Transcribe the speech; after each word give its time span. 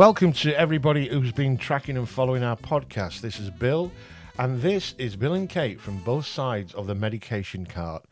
Welcome 0.00 0.32
to 0.32 0.58
everybody 0.58 1.08
who's 1.08 1.30
been 1.30 1.58
tracking 1.58 1.98
and 1.98 2.08
following 2.08 2.42
our 2.42 2.56
podcast. 2.56 3.20
This 3.20 3.38
is 3.38 3.50
Bill, 3.50 3.92
and 4.38 4.62
this 4.62 4.94
is 4.96 5.14
Bill 5.14 5.34
and 5.34 5.46
Kate 5.46 5.78
from 5.78 5.98
both 5.98 6.24
sides 6.24 6.72
of 6.72 6.86
the 6.86 6.94
medication 6.94 7.66
cart, 7.66 8.06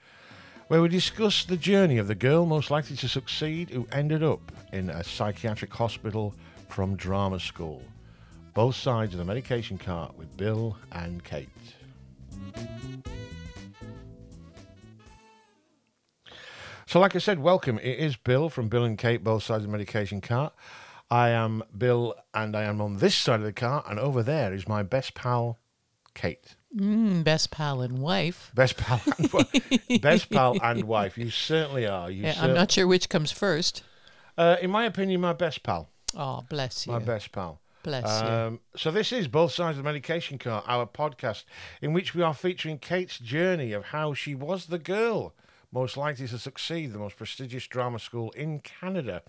where 0.66 0.83
we 0.83 0.91
discuss 0.91 1.47
the 1.47 1.57
journey 1.57 1.97
of 1.97 2.07
the 2.07 2.15
girl 2.15 2.45
most 2.45 2.71
likely 2.71 2.95
to 2.97 3.09
succeed 3.09 3.71
who 3.71 3.89
ended 3.91 4.23
up 4.23 4.53
in 4.71 4.91
a 4.91 5.03
psychiatric 5.03 5.73
hospital 5.73 6.35
from 6.69 6.95
drama 6.95 7.41
school. 7.41 7.83
Both 8.52 8.77
sides 8.77 9.15
of 9.15 9.19
the 9.19 9.25
medication 9.25 9.79
cart 9.79 10.15
with 10.19 10.37
Bill 10.37 10.77
and 10.93 11.25
Kate. 11.25 11.48
So, 16.84 17.01
like 17.01 17.16
I 17.16 17.19
said, 17.19 17.39
welcome. 17.39 17.79
It 17.79 17.98
is 17.98 18.15
Bill 18.16 18.51
from 18.51 18.69
Bill 18.69 18.84
and 18.84 18.98
Kate, 18.98 19.25
both 19.25 19.43
sides 19.43 19.65
of 19.65 19.70
the 19.70 19.73
medication 19.73 20.20
cart. 20.20 20.52
I 21.11 21.30
am 21.30 21.62
Bill, 21.77 22.15
and 22.35 22.55
I 22.57 22.65
am 22.65 22.80
on 22.80 22.98
this 22.98 23.15
side 23.15 23.41
of 23.41 23.47
the 23.47 23.53
car, 23.53 23.85
and 23.89 23.99
over 23.99 24.23
there 24.23 24.53
is 24.53 24.69
my 24.69 24.83
best 24.83 25.15
pal, 25.15 25.59
Kate. 26.15 26.57
Mm, 26.77 27.25
best 27.25 27.51
pal 27.51 27.80
and 27.80 27.99
wife. 27.99 28.51
Best 28.55 28.77
pal, 28.77 29.01
and 29.16 29.30
wi- 29.30 29.99
best 30.02 30.30
pal 30.30 30.59
and 30.63 30.85
wife. 30.85 31.16
You 31.16 31.30
certainly 31.30 31.87
are. 31.87 32.11
You 32.11 32.25
Yeah, 32.25 32.35
cer- 32.35 32.43
I'm 32.43 32.55
not 32.55 32.71
sure 32.73 32.87
which 32.87 33.09
comes 33.09 33.33
first. 33.33 33.83
Uh, 34.37 34.57
in 34.61 34.71
my 34.71 34.85
opinion, 34.85 35.21
my 35.23 35.33
best 35.33 35.63
pal. 35.63 35.89
Oh, 36.15 36.45
bless 36.49 36.87
you. 36.87 36.93
My 36.93 36.99
best 36.99 37.33
pal. 37.33 37.61
Bless 37.83 38.23
you. 38.23 38.29
Um, 38.29 38.61
so 38.77 38.91
this 38.91 39.13
is 39.13 39.29
both 39.29 39.52
sides 39.52 39.79
of 39.79 39.85
the 39.85 39.88
medication 39.88 40.37
Car, 40.37 40.63
our 40.66 40.87
podcast, 40.87 41.45
in 41.80 41.93
which 41.95 42.15
we 42.15 42.23
are 42.23 42.35
featuring 42.35 42.79
Kate's 42.79 43.19
journey 43.19 43.73
of 43.73 43.87
how 43.87 44.13
she 44.13 44.35
was 44.35 44.66
the 44.66 44.79
girl 44.79 45.33
most 45.73 45.97
likely 45.97 46.27
to 46.29 46.38
succeed 46.38 46.93
the 46.93 46.99
most 46.99 47.16
prestigious 47.16 47.66
drama 47.66 47.99
school 47.99 48.30
in 48.30 48.61
Canada, 48.61 49.23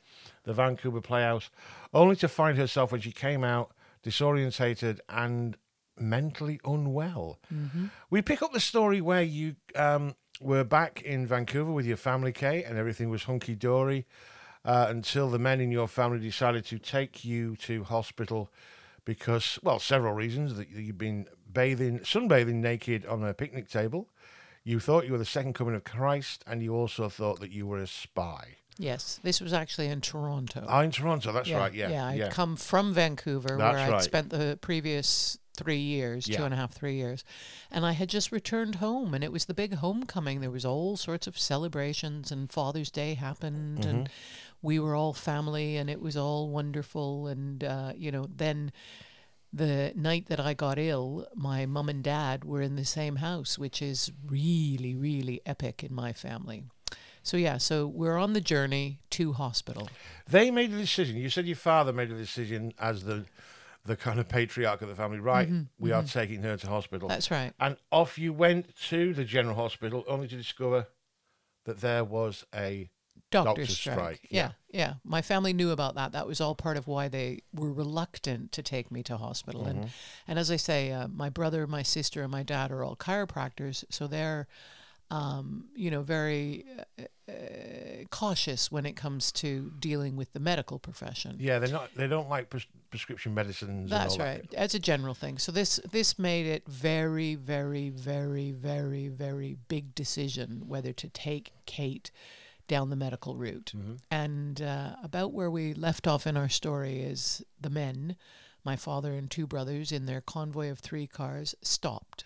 the 0.44 0.54
Vancouver 0.54 1.02
Playhouse, 1.02 1.50
only 1.94 2.16
to 2.18 2.28
find 2.28 2.58
herself 2.58 2.92
when 2.92 3.02
she 3.02 3.12
came 3.12 3.44
out 3.44 3.72
disorientated 4.04 5.00
and 5.10 5.58
mentally 5.98 6.60
unwell. 6.64 7.40
We 8.10 8.22
pick 8.22 8.42
up 8.42 8.54
the 8.54 8.60
story 8.60 9.02
where 9.02 9.22
you 9.22 9.56
um, 9.76 10.16
were 10.40 10.64
back 10.64 11.02
in 11.02 11.28
Vancouver 11.28 11.72
with 11.72 11.86
your 11.86 11.98
family, 11.98 12.32
Kate, 12.32 12.64
and 12.64 12.78
everything 12.78 13.10
was 13.10 13.24
hunky 13.24 13.56
dory 13.56 14.06
uh, 14.64 14.88
until 14.90 15.30
the 15.30 15.40
men 15.40 15.60
in 15.60 15.72
your 15.72 15.88
family 15.88 16.20
decided 16.20 16.66
to 16.66 16.80
take 16.80 17.26
you 17.26 17.56
to 17.58 17.84
hospital 17.84 18.50
because, 19.06 19.60
well, 19.64 19.80
several 19.80 20.14
reasons 20.14 20.56
that 20.56 20.70
you've 20.70 20.98
been 20.98 21.28
bathing, 21.52 22.00
sunbathing 22.00 22.56
naked 22.56 23.06
on 23.06 23.24
a 23.24 23.34
picnic 23.34 23.68
table. 23.68 24.08
You 24.64 24.80
thought 24.80 25.06
you 25.06 25.12
were 25.14 25.18
the 25.18 25.26
second 25.26 25.54
coming 25.54 25.76
of 25.76 25.84
Christ, 25.84 26.44
and 26.46 26.62
you 26.62 26.76
also 26.76 27.10
thought 27.10 27.40
that 27.40 27.52
you 27.52 27.66
were 27.68 27.80
a 27.80 27.88
spy. 27.88 28.56
yes, 28.78 29.20
this 29.24 29.42
was 29.42 29.52
actually 29.54 29.88
in 29.88 30.00
Toronto. 30.02 30.66
Oh, 30.68 30.80
in 30.80 30.92
Toronto, 30.92 31.32
that's 31.32 31.52
right. 31.52 31.74
Yeah, 31.74 31.90
yeah. 31.90 32.08
I'd 32.08 32.18
yeah. 32.20 32.30
come 32.30 32.56
from 32.56 32.94
Vancouver, 32.94 33.58
That's 33.58 33.60
where 33.76 33.86
I'd 33.86 33.92
right. 33.92 34.02
spent 34.04 34.30
the 34.30 34.58
previous 34.62 35.38
three 35.58 35.80
years, 35.80 36.28
Yeah. 36.30 36.38
two 36.38 36.44
and 36.46 36.54
a 36.54 36.58
half, 36.58 36.72
three 36.72 36.96
years, 36.96 37.26
and 37.72 37.86
I 37.86 37.92
had 37.92 38.08
just 38.10 38.32
returned 38.32 38.76
home, 38.76 39.14
and 39.14 39.22
it 39.24 39.32
was 39.34 39.46
the 39.46 39.54
big 39.54 39.74
homecoming. 39.76 40.40
There 40.40 40.50
was 40.52 40.64
all 40.66 40.96
sorts 40.96 41.28
of 41.28 41.38
celebrations, 41.38 42.32
and 42.32 42.50
Father's 42.50 42.90
Day 42.92 43.16
happened, 43.16 43.84
and 43.86 44.06
Mm-hmm. 44.06 44.14
we 44.62 44.80
were 44.80 44.96
all 44.96 45.14
family, 45.14 45.76
and 45.76 45.90
it 45.90 46.02
was 46.02 46.16
all 46.16 46.50
wonderful. 46.50 47.28
And 47.28 47.62
uh, 47.64 47.92
you 47.98 48.12
know, 48.12 48.28
then 48.34 48.72
the 49.52 49.92
night 49.96 50.28
that 50.28 50.40
I 50.40 50.54
got 50.54 50.78
ill, 50.78 51.28
my 51.36 51.66
mum 51.66 51.90
and 51.90 52.04
dad 52.04 52.46
were 52.46 52.62
in 52.62 52.76
the 52.76 52.86
same 52.86 53.18
house, 53.18 53.58
which 53.58 53.82
is 53.82 54.12
really, 54.26 54.96
really 54.96 55.42
epic 55.46 55.84
in 55.84 55.94
my 55.94 56.14
family. 56.14 56.64
So 57.24 57.38
yeah, 57.38 57.58
so 57.58 57.88
we're 57.88 58.18
on 58.18 58.34
the 58.34 58.42
journey 58.42 59.00
to 59.12 59.34
hospital. 59.34 59.90
They 60.28 60.52
made 60.52 60.72
a 60.72 60.78
decision. 60.78 61.18
You 61.18 61.30
said 61.30 61.46
your 61.46 61.56
father 61.56 61.92
made 61.92 62.12
a 62.12 62.18
decision 62.18 62.74
as 62.80 63.04
the 63.04 63.26
the 63.86 63.96
kind 63.96 64.20
of 64.20 64.28
patriarch 64.28 64.82
of 64.82 64.90
the 64.90 64.96
family. 64.96 65.20
Right, 65.20 65.50
we 65.80 65.92
are 65.92 66.04
taking 66.04 66.44
her 66.44 66.58
to 66.58 66.68
hospital. 66.68 67.08
Mm-hmm, 67.08 67.16
That's 67.16 67.32
right. 67.32 67.54
And 67.60 67.78
off 67.92 68.18
you 68.18 68.34
went 68.34 68.76
to 68.88 69.14
the 69.14 69.24
general 69.24 69.56
hospital, 69.56 70.04
only 70.08 70.28
to 70.28 70.36
discover 70.36 70.88
that 71.66 71.82
there 71.82 72.04
was 72.04 72.46
a 72.54 72.90
Doctor 73.32 73.50
Doctor's 73.50 73.78
strike. 73.78 73.96
strike, 73.96 74.20
Yeah, 74.30 74.52
yeah. 74.72 74.96
My 75.04 75.22
family 75.22 75.54
knew 75.54 75.72
about 75.72 75.96
that. 75.96 76.14
That 76.14 76.26
was 76.26 76.42
all 76.42 76.56
part 76.56 76.78
of 76.78 76.88
why 76.88 77.08
they 77.08 77.42
were 77.54 77.72
reluctant 77.72 78.52
to 78.54 78.64
take 78.64 78.92
me 78.92 79.04
to 79.04 79.18
hospital. 79.18 79.62
Mm-hmm. 79.62 79.82
And 79.82 79.92
and 80.28 80.40
as 80.40 80.50
I 80.50 80.56
say, 80.56 80.92
uh, 80.92 81.08
my 81.08 81.30
brother, 81.30 81.68
my 81.68 81.84
sister, 81.84 82.24
and 82.24 82.32
my 82.32 82.44
dad 82.44 82.72
are 82.72 82.84
all 82.84 82.96
chiropractors, 82.96 83.84
so 83.90 84.08
they're, 84.08 84.48
um, 85.12 85.66
you 85.76 85.92
know, 85.92 86.02
very 86.02 86.66
uh, 86.98 87.04
uh, 87.30 87.34
cautious 88.10 88.72
when 88.72 88.88
it 88.88 88.96
comes 88.96 89.32
to 89.34 89.74
dealing 89.80 90.16
with 90.16 90.34
the 90.34 90.40
medical 90.40 90.80
profession. 90.80 91.36
yeah. 91.40 91.60
They're 91.60 91.70
not. 91.70 91.92
They 91.96 92.08
don't 92.08 92.30
like 92.30 92.50
pres- 92.50 92.68
prescription 92.90 93.36
medicines. 93.36 93.92
That's 93.92 94.14
and 94.16 94.22
all 94.24 94.28
right. 94.28 94.54
As 94.56 94.74
a 94.74 94.80
general 94.80 95.14
thing. 95.14 95.38
So 95.38 95.52
this 95.52 95.80
this 95.92 96.18
made 96.18 96.48
it 96.48 96.64
very, 96.68 97.36
very, 97.36 97.90
very, 97.90 98.52
very, 98.52 99.08
very 99.08 99.58
big 99.68 99.94
decision 99.94 100.64
whether 100.66 100.94
to 100.94 101.10
take 101.10 101.52
Kate 101.68 102.10
down 102.70 102.90
the 102.90 102.96
medical 102.96 103.36
route. 103.36 103.74
And 104.10 104.62
uh, 104.62 104.96
about 105.04 105.34
where 105.34 105.52
we 105.52 105.74
left 105.74 106.08
off 106.08 106.26
in 106.26 106.38
our 106.38 106.48
story 106.48 107.02
is 107.02 107.44
the 107.60 107.70
men, 107.70 108.16
my 108.64 108.78
father 108.78 109.14
and 109.14 109.30
two 109.30 109.46
brothers 109.46 109.92
in 109.92 110.06
their 110.06 110.22
convoy 110.22 110.70
of 110.70 110.80
three 110.80 111.08
cars, 111.08 111.54
stopped. 111.62 112.24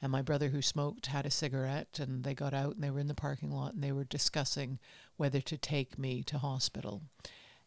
And 0.00 0.10
my 0.10 0.22
brother 0.22 0.48
who 0.48 0.62
smoked 0.62 1.06
had 1.06 1.26
a 1.26 1.30
cigarette 1.30 1.98
and 2.00 2.24
they 2.24 2.34
got 2.34 2.54
out 2.54 2.74
and 2.74 2.82
they 2.82 2.90
were 2.90 2.98
in 2.98 3.08
the 3.08 3.14
parking 3.14 3.52
lot 3.52 3.74
and 3.74 3.84
they 3.84 3.92
were 3.92 4.04
discussing 4.04 4.78
whether 5.16 5.40
to 5.42 5.58
take 5.58 5.98
me 5.98 6.22
to 6.24 6.38
hospital. 6.38 7.02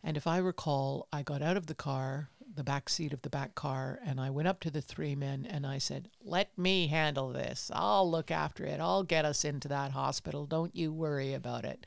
And 0.04 0.18
if 0.18 0.28
I 0.28 0.38
recall, 0.38 1.08
I 1.14 1.24
got 1.24 1.42
out 1.42 1.58
of 1.58 1.68
the 1.68 1.76
car, 1.76 2.30
the 2.56 2.64
back 2.64 2.90
seat 2.90 3.14
of 3.14 3.22
the 3.22 3.30
back 3.30 3.56
car, 3.56 4.00
and 4.06 4.20
I 4.20 4.30
went 4.30 4.48
up 4.48 4.60
to 4.62 4.72
the 4.72 4.82
three 4.82 5.16
men 5.16 5.48
and 5.50 5.66
I 5.66 5.78
said, 5.78 6.10
Let 6.24 6.58
me 6.58 6.88
handle 6.88 7.32
this. 7.32 7.72
I'll 7.74 8.10
look 8.10 8.32
after 8.32 8.66
it. 8.66 8.80
I'll 8.80 9.04
get 9.04 9.26
us 9.26 9.46
into 9.46 9.68
that 9.70 9.92
hospital. 9.92 10.46
Don't 10.46 10.76
you 10.76 10.92
worry 10.92 11.34
about 11.34 11.66
it. 11.66 11.86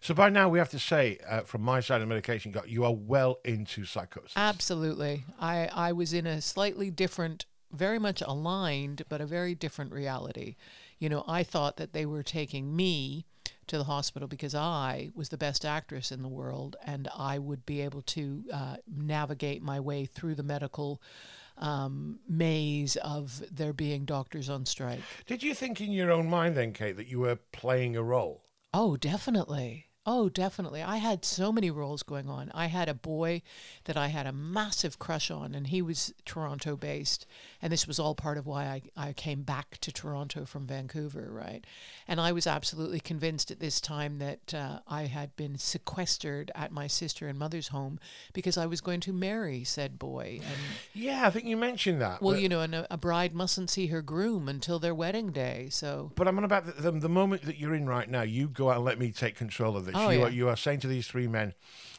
So 0.00 0.14
by 0.14 0.28
now 0.30 0.48
we 0.48 0.58
have 0.58 0.70
to 0.70 0.78
say, 0.78 1.18
uh, 1.28 1.42
from 1.42 1.62
my 1.62 1.80
side 1.80 1.96
of 1.96 2.00
the 2.02 2.06
medication, 2.06 2.52
got 2.52 2.68
you 2.68 2.84
are 2.84 2.94
well 2.94 3.38
into 3.44 3.84
psychosis. 3.84 4.32
Absolutely. 4.36 5.24
I, 5.40 5.68
I 5.72 5.92
was 5.92 6.12
in 6.12 6.26
a 6.26 6.40
slightly 6.40 6.90
different, 6.90 7.46
very 7.72 7.98
much 7.98 8.22
aligned, 8.22 9.02
but 9.08 9.20
a 9.20 9.26
very 9.26 9.54
different 9.54 9.92
reality. 9.92 10.56
You 10.98 11.08
know, 11.08 11.24
I 11.28 11.42
thought 11.42 11.76
that 11.76 11.92
they 11.92 12.06
were 12.06 12.22
taking 12.22 12.74
me 12.74 13.26
to 13.68 13.78
the 13.78 13.84
hospital 13.84 14.28
because 14.28 14.54
I 14.54 15.10
was 15.14 15.28
the 15.28 15.36
best 15.36 15.64
actress 15.64 16.12
in 16.12 16.22
the 16.22 16.28
world 16.28 16.76
and 16.84 17.08
I 17.16 17.38
would 17.38 17.66
be 17.66 17.80
able 17.80 18.02
to 18.02 18.44
uh, 18.52 18.76
navigate 18.86 19.62
my 19.62 19.80
way 19.80 20.06
through 20.06 20.34
the 20.34 20.42
medical 20.42 21.00
um, 21.58 22.20
maze 22.28 22.96
of 22.96 23.42
there 23.50 23.72
being 23.72 24.04
doctors 24.04 24.48
on 24.48 24.66
strike. 24.66 25.00
Did 25.26 25.42
you 25.42 25.54
think 25.54 25.80
in 25.80 25.92
your 25.92 26.10
own 26.10 26.28
mind 26.28 26.56
then, 26.56 26.72
Kate, 26.72 26.96
that 26.96 27.08
you 27.08 27.20
were 27.20 27.36
playing 27.52 27.96
a 27.96 28.02
role? 28.02 28.44
Oh, 28.74 28.96
definitely. 28.96 29.85
Oh, 30.08 30.28
definitely. 30.28 30.82
I 30.82 30.98
had 30.98 31.24
so 31.24 31.50
many 31.50 31.68
roles 31.68 32.04
going 32.04 32.28
on. 32.28 32.52
I 32.54 32.66
had 32.66 32.88
a 32.88 32.94
boy 32.94 33.42
that 33.84 33.96
I 33.96 34.06
had 34.06 34.24
a 34.24 34.32
massive 34.32 35.00
crush 35.00 35.32
on, 35.32 35.52
and 35.52 35.66
he 35.66 35.82
was 35.82 36.14
Toronto 36.24 36.76
based. 36.76 37.26
And 37.60 37.72
this 37.72 37.88
was 37.88 37.98
all 37.98 38.14
part 38.14 38.38
of 38.38 38.46
why 38.46 38.64
I, 38.96 39.08
I 39.08 39.12
came 39.12 39.42
back 39.42 39.78
to 39.80 39.90
Toronto 39.90 40.44
from 40.44 40.64
Vancouver, 40.66 41.28
right? 41.32 41.64
And 42.06 42.20
I 42.20 42.30
was 42.30 42.46
absolutely 42.46 43.00
convinced 43.00 43.50
at 43.50 43.58
this 43.58 43.80
time 43.80 44.18
that 44.18 44.54
uh, 44.54 44.78
I 44.86 45.06
had 45.06 45.34
been 45.34 45.58
sequestered 45.58 46.52
at 46.54 46.70
my 46.70 46.86
sister 46.86 47.26
and 47.26 47.36
mother's 47.36 47.68
home 47.68 47.98
because 48.32 48.56
I 48.56 48.66
was 48.66 48.80
going 48.80 49.00
to 49.00 49.12
marry 49.12 49.64
said 49.64 49.98
boy. 49.98 50.40
And 50.40 50.60
Yeah, 50.94 51.26
I 51.26 51.30
think 51.30 51.46
you 51.46 51.56
mentioned 51.56 52.00
that. 52.00 52.22
well, 52.22 52.36
you 52.36 52.48
know, 52.48 52.60
and 52.60 52.74
a, 52.76 52.86
a 52.92 52.96
bride 52.96 53.34
mustn't 53.34 53.70
see 53.70 53.88
her 53.88 54.02
groom 54.02 54.48
until 54.48 54.78
their 54.78 54.94
wedding 54.94 55.32
day. 55.32 55.66
So 55.70 56.12
but 56.14 56.28
I'm 56.28 56.38
on 56.38 56.44
about 56.44 56.66
the, 56.66 56.90
the, 56.90 56.92
the 56.92 57.08
moment 57.08 57.42
that 57.42 57.58
you're 57.58 57.74
in 57.74 57.88
right 57.88 58.08
now. 58.08 58.22
You 58.22 58.48
go 58.48 58.70
out 58.70 58.76
and 58.76 58.84
let 58.84 59.00
me 59.00 59.10
take 59.10 59.34
control 59.34 59.76
of 59.76 59.86
this. 59.86 59.95
Oh, 59.96 60.10
you, 60.10 60.18
yeah. 60.20 60.24
are, 60.26 60.30
you 60.30 60.48
are 60.48 60.56
saying 60.56 60.80
to 60.80 60.86
these 60.88 61.06
three 61.06 61.26
men, 61.28 61.54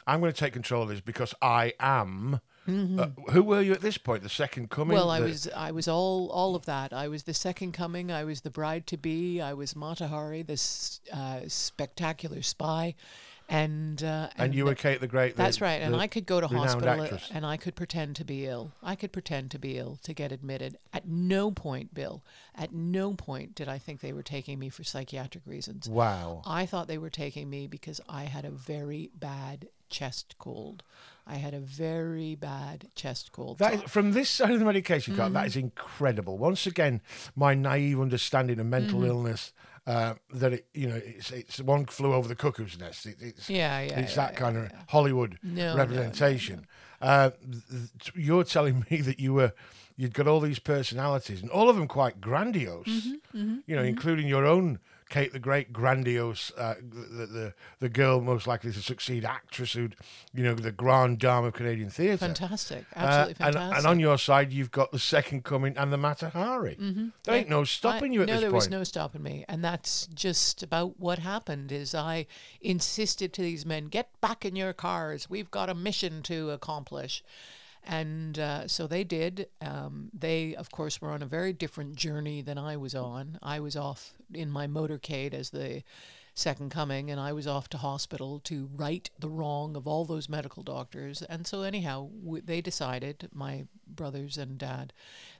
I'm 0.05 0.19
going 0.19 0.31
to 0.31 0.37
take 0.39 0.53
control 0.53 0.83
of 0.83 0.89
this 0.89 1.01
because 1.01 1.33
I 1.41 1.73
am. 1.79 2.39
Uh, 2.69 3.07
who 3.31 3.43
were 3.43 3.61
you 3.61 3.71
at 3.71 3.79
this 3.79 3.97
point? 3.97 4.23
The 4.23 4.29
second 4.29 4.69
coming? 4.69 4.97
Mm-hmm. 4.97 5.07
Well, 5.07 5.09
I 5.09 5.21
The- 5.21 5.25
was 5.27 5.47
I 5.55 5.71
was 5.71 5.87
all 5.87 6.27
all 6.31 6.53
of 6.53 6.65
that. 6.65 6.91
I 6.91 7.07
was 7.07 7.23
the 7.23 7.33
second 7.33 7.71
coming. 7.71 8.11
I 8.11 8.25
was 8.25 8.41
the 8.41 8.49
bride 8.49 8.87
to 8.87 8.97
be. 8.97 9.39
I 9.39 9.53
was 9.53 9.73
Mata 9.73 10.07
Hari, 10.09 10.41
this 10.41 10.99
uh, 11.13 11.41
spectacular 11.47 12.41
spy, 12.41 12.95
and 13.49 14.03
uh, 14.03 14.29
And 14.35 14.53
you 14.53 14.65
were 14.65 14.75
Kate 14.75 14.99
the 14.99 15.07
Great. 15.07 15.35
the- 15.35 15.43
that's 15.43 15.61
right. 15.61 15.81
And 15.81 15.95
I 15.95 16.07
could 16.07 16.25
go 16.25 16.41
to 16.41 16.47
hospital 16.47 17.01
actress. 17.01 17.29
and 17.33 17.45
I 17.45 17.57
could 17.57 17.75
pretend 17.75 18.15
to 18.17 18.25
be 18.25 18.45
ill. 18.45 18.73
I 18.83 18.95
could 18.95 19.11
pretend 19.11 19.51
to 19.51 19.59
be 19.59 19.77
ill 19.77 19.97
to 20.03 20.13
get 20.13 20.31
admitted. 20.31 20.77
At 20.93 21.07
no 21.07 21.51
point, 21.51 21.93
Bill, 21.93 22.23
at 22.55 22.73
no 22.73 23.13
point 23.13 23.55
did 23.55 23.69
I 23.69 23.77
think 23.77 24.01
they 24.01 24.13
were 24.13 24.23
taking 24.23 24.59
me 24.59 24.69
for 24.69 24.83
psychiatric 24.83 25.43
reasons. 25.45 25.87
Wow. 25.89 26.41
I 26.45 26.65
thought 26.65 26.87
they 26.87 26.97
were 26.97 27.09
taking 27.09 27.49
me 27.49 27.67
because 27.67 28.01
I 28.09 28.23
had 28.25 28.43
a 28.45 28.51
very 28.51 29.11
bad 29.15 29.69
chest 29.89 30.35
cold. 30.37 30.83
I 31.25 31.35
had 31.35 31.53
a 31.53 31.59
very 31.59 32.35
bad 32.35 32.87
chest 32.95 33.31
cold. 33.31 33.59
That 33.59 33.73
is, 33.73 33.81
from 33.83 34.11
this 34.13 34.29
side 34.29 34.51
of 34.51 34.59
the 34.59 34.65
medication 34.65 35.15
card, 35.15 35.33
that 35.33 35.45
is 35.47 35.53
Mm-hmm. 35.55 35.65
incredible. 35.65 36.37
Once 36.37 36.65
again, 36.67 37.01
my 37.35 37.53
naive 37.53 37.99
understanding 37.99 38.59
of 38.59 38.65
mental 38.65 38.99
Mm-hmm. 38.99 39.07
illness, 39.09 39.53
uh, 39.87 40.15
that 40.33 40.53
it, 40.53 40.67
you 40.73 40.87
know, 40.87 41.01
it's, 41.03 41.31
it's 41.31 41.61
one 41.61 41.85
flew 41.85 42.13
over 42.13 42.27
the 42.27 42.35
cuckoo's 42.35 42.77
nest. 42.77 43.05
It, 43.05 43.15
it's 43.21 43.49
Yeah, 43.49 43.79
yeah, 43.81 43.99
it's 44.01 44.15
yeah, 44.15 44.27
that 44.27 44.35
kind 44.35 44.55
yeah, 44.57 44.63
of 44.65 44.71
Hollywood 44.89 45.39
No, 45.41 45.53
no, 45.53 45.71
no, 45.71 45.77
representation. 45.77 46.67
Uh, 47.01 47.31
you're 48.13 48.43
telling 48.43 48.85
me 48.91 48.97
that 49.01 49.19
you 49.19 49.33
were 49.33 49.53
you'd 49.95 50.13
got 50.13 50.27
all 50.27 50.41
these 50.41 50.59
personalities, 50.59 51.41
and 51.41 51.49
all 51.49 51.69
of 51.69 51.75
them 51.77 51.87
quite 51.87 52.19
grandiose. 52.21 53.13
Mm-hmm, 53.33 53.59
you 53.65 53.75
know, 53.75 53.83
including 53.83 54.27
your 54.27 54.45
own 54.45 54.79
Kate 55.09 55.31
the 55.31 55.39
Great, 55.39 55.71
grandiose, 55.71 56.51
uh, 56.57 56.75
the, 56.81 57.25
the 57.25 57.53
the 57.79 57.89
girl 57.89 58.19
most 58.21 58.45
likely 58.45 58.71
to 58.71 58.81
succeed, 58.81 59.23
actress 59.23 59.73
who'd, 59.73 59.95
you 60.33 60.43
know, 60.43 60.53
the 60.53 60.71
grande 60.71 61.19
dame 61.19 61.45
of 61.45 61.53
Canadian 61.53 61.89
theatre. 61.89 62.17
Fantastic, 62.17 62.85
Uh, 62.95 62.99
absolutely 62.99 63.45
and, 63.45 63.53
fantastic. 63.55 63.77
and 63.77 63.87
on 63.87 63.99
your 63.99 64.17
side, 64.17 64.51
you've 64.51 64.71
got 64.71 64.91
the 64.91 64.99
second 64.99 65.43
coming 65.45 65.77
and 65.77 65.93
the 65.93 65.97
Mata 65.97 66.29
Hari. 66.29 66.75
There 67.23 67.35
ain't 67.35 67.49
no 67.49 67.63
stopping 67.63 68.11
I- 68.11 68.15
you 68.15 68.21
at 68.23 68.27
no, 68.27 68.33
this 68.33 68.41
there 68.41 68.51
was 68.51 68.69
no 68.69 68.83
stopping 68.83 69.23
me, 69.23 69.45
and 69.47 69.63
that's 69.63 70.07
just 70.07 70.61
about 70.63 70.99
what 70.99 71.19
happened. 71.19 71.71
Is 71.71 71.95
I 71.95 72.25
insisted 72.61 73.31
to 73.33 73.41
these 73.41 73.65
men, 73.65 73.85
"Get 73.87 74.09
back 74.21 74.43
in 74.43 74.55
your 74.55 74.73
cars. 74.73 75.29
We've 75.29 75.49
got 75.51 75.69
a 75.69 75.75
mission 75.75 76.21
to 76.23 76.51
accomplish." 76.51 77.23
And 77.87 78.37
uh, 78.37 78.67
so 78.67 78.85
they 78.85 79.03
did. 79.03 79.47
Um, 79.61 80.09
they, 80.13 80.55
of 80.55 80.69
course, 80.71 81.01
were 81.01 81.11
on 81.11 81.21
a 81.21 81.25
very 81.25 81.53
different 81.53 81.95
journey 81.95 82.41
than 82.41 82.57
I 82.57 82.75
was 82.77 82.93
on. 82.93 83.39
I 83.41 83.59
was 83.59 83.75
off 83.75 84.13
in 84.33 84.51
my 84.51 84.67
motorcade 84.67 85.33
as 85.33 85.51
the 85.51 85.83
second 86.33 86.69
coming, 86.69 87.09
and 87.09 87.19
I 87.19 87.31
was 87.33 87.47
off 87.47 87.67
to 87.69 87.77
hospital 87.77 88.39
to 88.41 88.69
right 88.75 89.09
the 89.17 89.29
wrong 89.29 89.75
of 89.75 89.87
all 89.87 90.05
those 90.05 90.27
medical 90.29 90.63
doctors. 90.63 91.21
And 91.23 91.47
so, 91.47 91.61
anyhow, 91.63 92.09
w- 92.23 92.43
they 92.45 92.61
decided, 92.61 93.29
my 93.33 93.65
brothers 93.87 94.37
and 94.37 94.57
dad, 94.57 94.91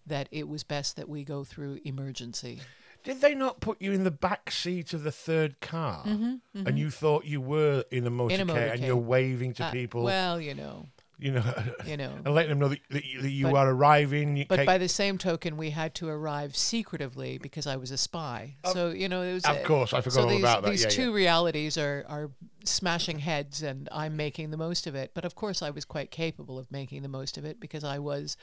that 0.08 0.28
it 0.32 0.48
was 0.48 0.64
best 0.64 0.96
that 0.96 1.10
we 1.10 1.24
go 1.24 1.44
through 1.44 1.80
emergency. 1.84 2.62
Did 3.04 3.22
they 3.22 3.36
not 3.36 3.60
put 3.60 3.80
you 3.82 3.92
in 3.92 4.04
the 4.06 4.12
back 4.12 4.50
seat 4.52 4.92
of 4.94 5.04
the 5.04 5.12
third 5.12 5.60
car, 5.62 6.04
and 6.06 6.80
you 6.80 6.90
thought 6.90 7.26
you 7.26 7.40
were 7.42 7.84
in 7.92 8.08
a 8.08 8.10
motorcade, 8.12 8.40
Mm-hmm, 8.40 8.50
In 8.50 8.58
a 8.58 8.72
and 8.72 8.82
you're 8.84 8.96
waving 8.96 9.54
to 9.56 9.66
Uh, 9.66 9.72
people, 9.72 10.04
well, 10.04 10.42
you 10.42 10.56
know, 10.56 10.88
you 11.20 11.32
know, 11.32 11.44
you 11.86 11.98
know. 11.98 12.12
and 12.26 12.34
letting 12.34 12.50
them 12.50 12.60
know 12.60 12.68
that, 12.70 12.80
that 12.92 13.06
you, 13.06 13.22
that 13.22 13.30
you 13.30 13.46
But- 13.48 13.56
are 13.56 13.70
arriving? 13.72 14.38
You 14.38 14.46
But 14.48 14.66
by 14.66 14.78
the 14.78 14.88
same 14.88 15.18
token, 15.18 15.58
we 15.58 15.72
had 15.72 15.96
to 15.96 16.08
arrive 16.08 16.56
secretively 16.56 17.38
because 17.38 17.66
I 17.66 17.76
was 17.76 17.92
a 17.92 17.98
spy. 17.98 18.56
so 18.72 18.90
you 18.90 19.10
know, 19.10 19.22
it 19.22 19.34
was. 19.34 19.46
of 19.46 19.58
a- 19.58 19.64
course, 19.64 19.94
I 19.94 20.02
forgot 20.02 20.14
so 20.14 20.22
all 20.24 20.30
these, 20.30 20.40
about 20.40 20.64
that. 20.64 20.72
These 20.72 20.84
yeah, 20.84 20.90
two 20.90 21.10
yeah. 21.10 21.16
realities 21.16 21.78
are 21.78 22.06
are 22.08 22.32
smashing 22.64 23.20
heads, 23.20 23.64
and 23.64 23.90
I'm 23.92 24.16
making 24.16 24.52
the 24.52 24.58
most 24.58 24.88
of 24.88 24.96
it. 24.96 25.12
But 25.14 25.26
of 25.26 25.36
course, 25.36 25.62
I 25.62 25.70
was 25.70 25.86
quite 25.86 26.12
capable 26.12 26.60
of 26.60 26.72
making 26.72 27.02
the 27.02 27.10
most 27.10 27.38
of 27.38 27.46
it 27.46 27.60
because 27.60 27.84
I 27.84 28.00
was 28.00 28.38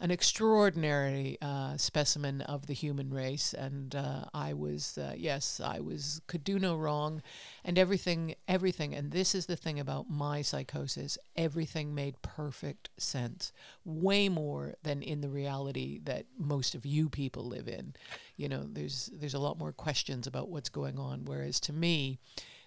an 0.00 0.10
extraordinary 0.10 1.38
uh, 1.42 1.76
specimen 1.76 2.40
of 2.42 2.66
the 2.66 2.72
human 2.72 3.10
race, 3.10 3.52
and 3.52 3.94
uh, 3.94 4.24
I 4.32 4.52
was 4.52 4.96
uh, 4.96 5.14
yes, 5.16 5.60
I 5.60 5.80
was 5.80 6.20
could 6.26 6.44
do 6.44 6.58
no 6.58 6.76
wrong, 6.76 7.22
and 7.64 7.78
everything, 7.78 8.34
everything. 8.46 8.94
And 8.94 9.10
this 9.10 9.34
is 9.34 9.46
the 9.46 9.56
thing 9.56 9.80
about 9.80 10.08
my 10.08 10.42
psychosis: 10.42 11.18
everything 11.36 11.94
made 11.94 12.22
perfect 12.22 12.90
sense, 12.96 13.52
way 13.84 14.28
more 14.28 14.74
than 14.82 15.02
in 15.02 15.20
the 15.20 15.28
reality 15.28 16.00
that 16.04 16.26
most 16.38 16.74
of 16.74 16.86
you 16.86 17.08
people 17.08 17.44
live 17.44 17.66
in. 17.66 17.94
You 18.36 18.48
know, 18.48 18.66
there's 18.70 19.10
there's 19.12 19.34
a 19.34 19.40
lot 19.40 19.58
more 19.58 19.72
questions 19.72 20.26
about 20.26 20.48
what's 20.48 20.68
going 20.68 20.98
on, 20.98 21.24
whereas 21.24 21.58
to 21.60 21.72
me, 21.72 22.18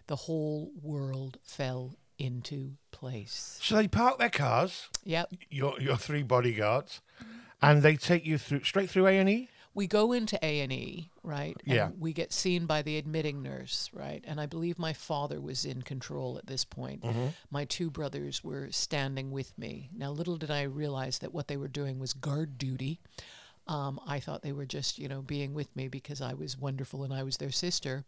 the 0.07 0.18
whole 0.18 0.72
world 0.81 1.38
fell 1.42 1.95
into 2.18 2.74
place. 3.01 3.59
So 3.62 3.75
they 3.75 3.88
park 3.89 4.19
their 4.19 4.30
cars, 4.30 4.88
Yep. 5.03 5.33
your 5.50 5.74
your 5.81 5.98
three 5.98 6.24
bodyguards, 6.24 7.01
and 7.62 7.81
they 7.83 7.95
take 7.98 8.25
you 8.25 8.38
through 8.38 8.63
straight 8.63 8.89
through 8.89 9.07
A 9.07 9.18
and 9.19 9.30
E. 9.30 9.50
we 9.74 9.88
go 9.88 10.12
into 10.12 10.38
A 10.45 10.59
and 10.62 10.71
E, 10.71 11.09
right? 11.24 11.56
And 11.65 11.75
Yeah. 11.75 11.89
We 12.00 12.12
get 12.13 12.31
seen 12.33 12.65
by 12.65 12.81
the 12.81 12.98
admitting 12.98 13.42
nurse, 13.42 13.89
right? 13.94 14.21
And 14.27 14.39
I 14.39 14.45
believe 14.45 14.77
my 14.77 14.94
father 14.94 15.39
was 15.42 15.65
in 15.65 15.81
control 15.81 16.38
at 16.38 16.45
this 16.48 16.65
point. 16.65 17.01
Mm-hmm. 17.03 17.27
My 17.50 17.63
two 17.65 17.89
brothers 17.89 18.44
were 18.44 18.68
standing 18.71 19.31
with 19.31 19.57
me. 19.57 19.89
Now, 19.95 20.12
little 20.12 20.38
did 20.38 20.51
I 20.51 20.63
realize 20.63 21.19
that 21.19 21.33
what 21.33 21.48
they 21.48 21.57
were 21.57 21.69
doing 21.69 22.00
was 22.00 22.13
guard 22.13 22.57
duty. 22.57 23.00
Um, 23.71 24.01
I 24.06 24.19
thought 24.19 24.41
they 24.41 24.51
were 24.51 24.65
just, 24.65 25.00
you 25.00 25.07
know, 25.07 25.21
being 25.21 25.53
with 25.53 25.73
me 25.77 25.88
because 25.88 26.19
I 26.21 26.33
was 26.33 26.57
wonderful 26.57 27.03
and 27.06 27.13
I 27.13 27.23
was 27.23 27.38
their 27.38 27.51
sister, 27.53 28.03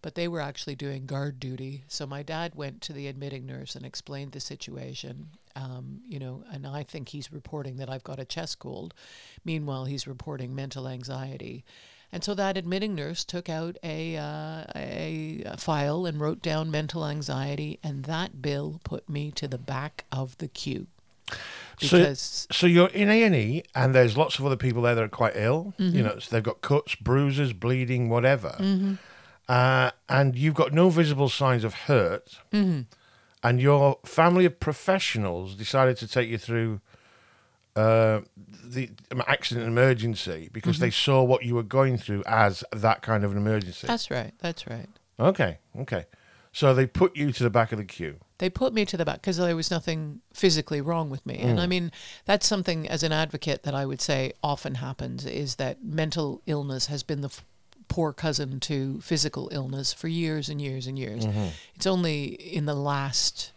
but 0.00 0.14
they 0.14 0.28
were 0.28 0.40
actually 0.40 0.76
doing 0.76 1.06
guard 1.06 1.40
duty. 1.40 1.82
So 1.88 2.06
my 2.06 2.22
dad 2.22 2.54
went 2.54 2.82
to 2.82 2.92
the 2.92 3.08
admitting 3.08 3.44
nurse 3.44 3.74
and 3.74 3.84
explained 3.84 4.30
the 4.30 4.38
situation, 4.40 5.30
um, 5.56 6.02
you 6.06 6.20
know, 6.20 6.44
and 6.52 6.64
I 6.66 6.84
think 6.84 7.08
he's 7.08 7.32
reporting 7.32 7.78
that 7.78 7.90
I've 7.90 8.04
got 8.04 8.20
a 8.20 8.24
chest 8.24 8.60
cold. 8.60 8.94
Meanwhile, 9.44 9.86
he's 9.86 10.06
reporting 10.06 10.54
mental 10.54 10.86
anxiety. 10.86 11.64
And 12.12 12.22
so 12.22 12.32
that 12.34 12.56
admitting 12.56 12.94
nurse 12.94 13.24
took 13.24 13.48
out 13.48 13.76
a, 13.82 14.16
uh, 14.16 14.64
a, 14.76 15.42
a 15.46 15.56
file 15.56 16.06
and 16.06 16.20
wrote 16.20 16.42
down 16.42 16.70
mental 16.70 17.04
anxiety, 17.04 17.80
and 17.82 18.04
that 18.04 18.40
bill 18.40 18.80
put 18.84 19.08
me 19.08 19.32
to 19.32 19.48
the 19.48 19.58
back 19.58 20.04
of 20.12 20.38
the 20.38 20.48
queue. 20.48 20.86
So- 21.80 21.98
Because 21.98 22.46
So 22.50 22.66
you're 22.66 22.88
in 22.88 23.08
A 23.10 23.22
and 23.22 23.34
E, 23.34 23.62
and 23.74 23.94
there's 23.94 24.16
lots 24.16 24.38
of 24.38 24.46
other 24.46 24.56
people 24.56 24.82
there 24.82 24.94
that 24.94 25.04
are 25.04 25.08
quite 25.08 25.34
ill. 25.36 25.74
Mm-hmm. 25.78 25.96
You 25.96 26.02
know, 26.02 26.18
so 26.18 26.28
they've 26.34 26.42
got 26.42 26.60
cuts, 26.60 26.94
bruises, 26.96 27.52
bleeding, 27.52 28.08
whatever, 28.08 28.56
uh, 29.48 29.90
and 30.08 30.36
you've 30.36 30.54
got 30.54 30.72
no 30.72 30.90
visible 30.90 31.28
signs 31.28 31.64
of 31.64 31.74
hurt. 31.74 32.38
Mm-hmm. 32.52 32.82
And 33.42 33.60
your 33.60 33.98
family 34.04 34.44
of 34.44 34.58
professionals 34.58 35.54
decided 35.54 35.96
to 35.98 36.08
take 36.08 36.28
you 36.28 36.38
through 36.38 36.80
uh, 37.76 38.22
the 38.64 38.90
um, 39.12 39.22
accident 39.28 39.64
and 39.66 39.72
emergency 39.78 40.48
because 40.52 40.76
Mm-hmm. 40.76 40.84
they 40.86 40.90
saw 40.90 41.22
what 41.22 41.44
you 41.44 41.54
were 41.54 41.62
going 41.62 41.96
through 41.96 42.24
as 42.26 42.64
that 42.72 43.02
kind 43.02 43.24
of 43.24 43.30
an 43.30 43.38
emergency. 43.38 43.86
that's 43.86 44.10
right, 44.10 44.32
that's 44.40 44.66
right. 44.66 44.88
okay, 45.20 45.58
okay. 45.78 46.06
So 46.52 46.74
they 46.74 46.86
put 46.86 47.16
you 47.16 47.30
to 47.30 47.42
the 47.44 47.50
back 47.50 47.70
of 47.70 47.78
the 47.78 47.84
queue. 47.84 48.18
They 48.38 48.48
put 48.48 48.72
me 48.72 48.84
to 48.86 48.96
the 48.96 49.04
back 49.04 49.16
because 49.16 49.36
there 49.36 49.56
was 49.56 49.70
nothing 49.70 50.20
physically 50.32 50.80
wrong 50.80 51.10
with 51.10 51.24
me. 51.26 51.38
And 51.38 51.58
mm. 51.58 51.62
I 51.62 51.66
mean, 51.66 51.90
that's 52.24 52.46
something 52.46 52.88
as 52.88 53.02
an 53.02 53.12
advocate 53.12 53.64
that 53.64 53.74
I 53.74 53.84
would 53.84 54.00
say 54.00 54.32
often 54.42 54.76
happens 54.76 55.26
is 55.26 55.56
that 55.56 55.84
mental 55.84 56.42
illness 56.46 56.86
has 56.86 57.02
been 57.02 57.20
the 57.20 57.28
f- 57.28 57.44
poor 57.88 58.12
cousin 58.12 58.60
to 58.60 59.00
physical 59.00 59.48
illness 59.52 59.92
for 59.92 60.08
years 60.08 60.48
and 60.48 60.60
years 60.60 60.86
and 60.86 60.98
years. 60.98 61.26
Mm-hmm. 61.26 61.46
It's 61.74 61.86
only 61.86 62.26
in 62.26 62.66
the 62.66 62.74
last 62.74 63.52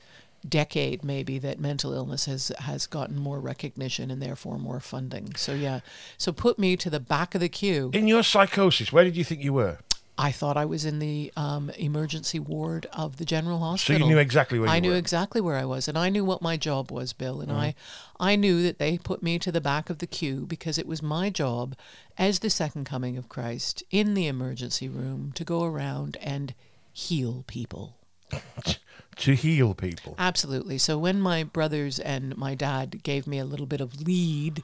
decade 0.47 1.03
maybe 1.03 1.37
that 1.37 1.59
mental 1.59 1.93
illness 1.93 2.25
has 2.25 2.51
has 2.57 2.87
gotten 2.87 3.15
more 3.15 3.39
recognition 3.39 4.09
and 4.09 4.21
therefore 4.21 4.57
more 4.57 4.79
funding. 4.79 5.35
So 5.35 5.53
yeah. 5.53 5.81
So 6.17 6.31
put 6.31 6.57
me 6.57 6.75
to 6.77 6.89
the 6.89 6.99
back 6.99 7.35
of 7.35 7.41
the 7.41 7.49
queue. 7.49 7.91
In 7.93 8.07
your 8.07 8.23
psychosis, 8.23 8.91
where 8.91 9.03
did 9.03 9.15
you 9.15 9.23
think 9.23 9.43
you 9.43 9.53
were? 9.53 9.77
I 10.17 10.31
thought 10.31 10.57
I 10.57 10.65
was 10.65 10.86
in 10.86 11.00
the 11.00 11.31
um, 11.36 11.69
emergency 11.71 12.39
ward 12.39 12.86
of 12.93 13.17
the 13.17 13.25
general 13.25 13.59
hospital. 13.59 14.00
So 14.00 14.05
you 14.05 14.13
knew 14.13 14.19
exactly 14.19 14.59
where 14.59 14.67
you 14.67 14.74
I 14.75 14.79
knew 14.79 14.91
were. 14.91 14.97
exactly 14.97 15.41
where 15.41 15.55
I 15.55 15.65
was, 15.65 15.88
and 15.88 15.97
I 15.97 16.09
knew 16.09 16.24
what 16.24 16.41
my 16.41 16.57
job 16.57 16.91
was, 16.91 17.13
Bill. 17.13 17.41
And 17.41 17.51
I, 17.51 17.75
I 18.19 18.36
knew 18.36 18.62
that 18.63 18.77
they 18.77 18.97
put 18.97 19.24
me 19.24 19.39
to 19.39 19.51
the 19.51 19.62
back 19.62 19.89
of 19.89 19.97
the 20.00 20.07
queue 20.07 20.45
because 20.45 20.77
it 20.77 20.86
was 20.86 21.01
my 21.01 21.29
job, 21.29 21.75
as 22.17 22.39
the 22.39 22.50
second 22.50 22.86
coming 22.86 23.17
of 23.17 23.29
Christ, 23.29 23.83
in 23.89 24.13
the 24.13 24.27
emergency 24.27 24.88
room 24.88 25.31
to 25.33 25.43
go 25.43 25.63
around 25.63 26.17
and 26.21 26.53
heal 26.93 27.43
people. 27.47 27.95
to 29.17 29.35
heal 29.35 29.73
people. 29.73 30.15
Absolutely. 30.17 30.77
So 30.77 30.97
when 30.97 31.21
my 31.21 31.43
brothers 31.43 32.00
and 32.00 32.35
my 32.38 32.55
dad 32.55 33.03
gave 33.03 33.27
me 33.27 33.38
a 33.38 33.45
little 33.45 33.65
bit 33.65 33.81
of 33.81 34.01
lead, 34.01 34.63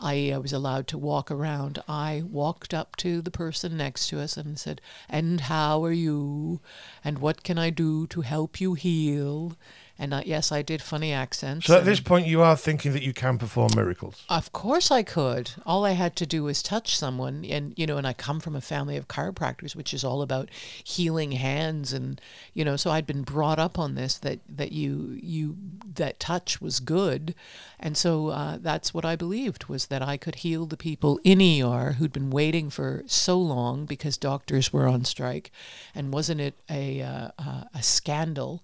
I, 0.00 0.32
I 0.32 0.38
was 0.38 0.52
allowed 0.52 0.86
to 0.88 0.98
walk 0.98 1.30
around. 1.30 1.82
I 1.88 2.22
walked 2.24 2.72
up 2.72 2.96
to 2.96 3.20
the 3.20 3.30
person 3.30 3.76
next 3.76 4.08
to 4.08 4.20
us 4.20 4.36
and 4.36 4.58
said, 4.58 4.80
"And 5.08 5.42
how 5.42 5.84
are 5.84 5.92
you? 5.92 6.60
And 7.04 7.18
what 7.18 7.42
can 7.42 7.58
I 7.58 7.70
do 7.70 8.06
to 8.08 8.22
help 8.22 8.60
you 8.60 8.74
heal?" 8.74 9.56
And 10.00 10.14
I, 10.14 10.22
yes, 10.24 10.52
I 10.52 10.62
did 10.62 10.80
funny 10.80 11.12
accents. 11.12 11.66
So 11.66 11.76
at 11.76 11.84
this 11.84 11.98
point, 11.98 12.26
you 12.26 12.40
are 12.40 12.56
thinking 12.56 12.92
that 12.92 13.02
you 13.02 13.12
can 13.12 13.36
perform 13.36 13.72
miracles. 13.74 14.24
of 14.28 14.52
course 14.52 14.90
I 14.92 15.02
could. 15.02 15.50
All 15.66 15.84
I 15.84 15.92
had 15.92 16.14
to 16.16 16.26
do 16.26 16.44
was 16.44 16.62
touch 16.62 16.96
someone 16.96 17.44
and 17.44 17.74
you 17.76 17.86
know, 17.86 17.96
and 17.96 18.06
I 18.06 18.12
come 18.12 18.38
from 18.38 18.54
a 18.54 18.60
family 18.60 18.96
of 18.96 19.08
chiropractors 19.08 19.74
which 19.74 19.92
is 19.92 20.04
all 20.04 20.22
about 20.22 20.50
healing 20.84 21.32
hands 21.32 21.92
and 21.92 22.20
you 22.54 22.64
know, 22.64 22.76
so 22.76 22.90
I'd 22.90 23.06
been 23.06 23.22
brought 23.22 23.58
up 23.58 23.78
on 23.78 23.96
this 23.96 24.18
that 24.18 24.38
that 24.48 24.70
you 24.72 25.18
you 25.20 25.56
that 25.94 26.20
touch 26.20 26.60
was 26.60 26.78
good. 26.78 27.34
And 27.80 27.96
so 27.96 28.28
uh, 28.28 28.58
that's 28.60 28.94
what 28.94 29.04
I 29.04 29.16
believed 29.16 29.66
was 29.68 29.86
that 29.86 30.02
I 30.02 30.16
could 30.16 30.36
heal 30.36 30.66
the 30.66 30.76
people 30.76 31.20
in 31.24 31.40
ER 31.40 31.92
who'd 31.92 32.12
been 32.12 32.30
waiting 32.30 32.70
for 32.70 33.02
so 33.06 33.38
long 33.38 33.84
because 33.84 34.16
doctors 34.16 34.72
were 34.72 34.86
on 34.86 35.04
strike 35.04 35.50
and 35.94 36.12
wasn't 36.12 36.40
it 36.40 36.54
a 36.70 37.02
uh, 37.02 37.28
uh, 37.38 37.64
a 37.74 37.82
scandal 37.82 38.62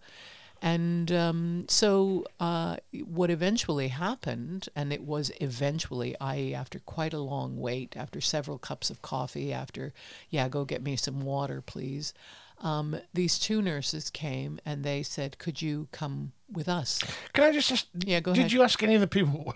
and 0.64 1.12
um, 1.12 1.66
so, 1.68 2.24
uh, 2.40 2.76
what 3.04 3.30
eventually 3.30 3.88
happened, 3.88 4.70
and 4.74 4.94
it 4.94 5.02
was 5.02 5.30
eventually, 5.38 6.16
i.e., 6.22 6.54
after 6.54 6.78
quite 6.78 7.12
a 7.12 7.18
long 7.18 7.60
wait, 7.60 7.94
after 7.98 8.18
several 8.22 8.56
cups 8.56 8.88
of 8.88 9.02
coffee, 9.02 9.52
after, 9.52 9.92
yeah, 10.30 10.48
go 10.48 10.64
get 10.64 10.82
me 10.82 10.96
some 10.96 11.20
water, 11.20 11.60
please. 11.60 12.14
Um, 12.62 12.96
these 13.12 13.38
two 13.38 13.60
nurses 13.60 14.08
came 14.08 14.58
and 14.64 14.84
they 14.84 15.02
said, 15.02 15.36
Could 15.36 15.60
you 15.60 15.88
come 15.92 16.32
with 16.50 16.66
us? 16.66 16.98
Can 17.34 17.44
I 17.44 17.52
just 17.52 17.70
ask? 17.70 17.86
Yeah, 17.98 18.20
go 18.20 18.32
did 18.32 18.40
ahead. 18.40 18.52
you 18.52 18.62
ask 18.62 18.82
any 18.82 18.94
of 18.94 19.02
the 19.02 19.06
people 19.06 19.54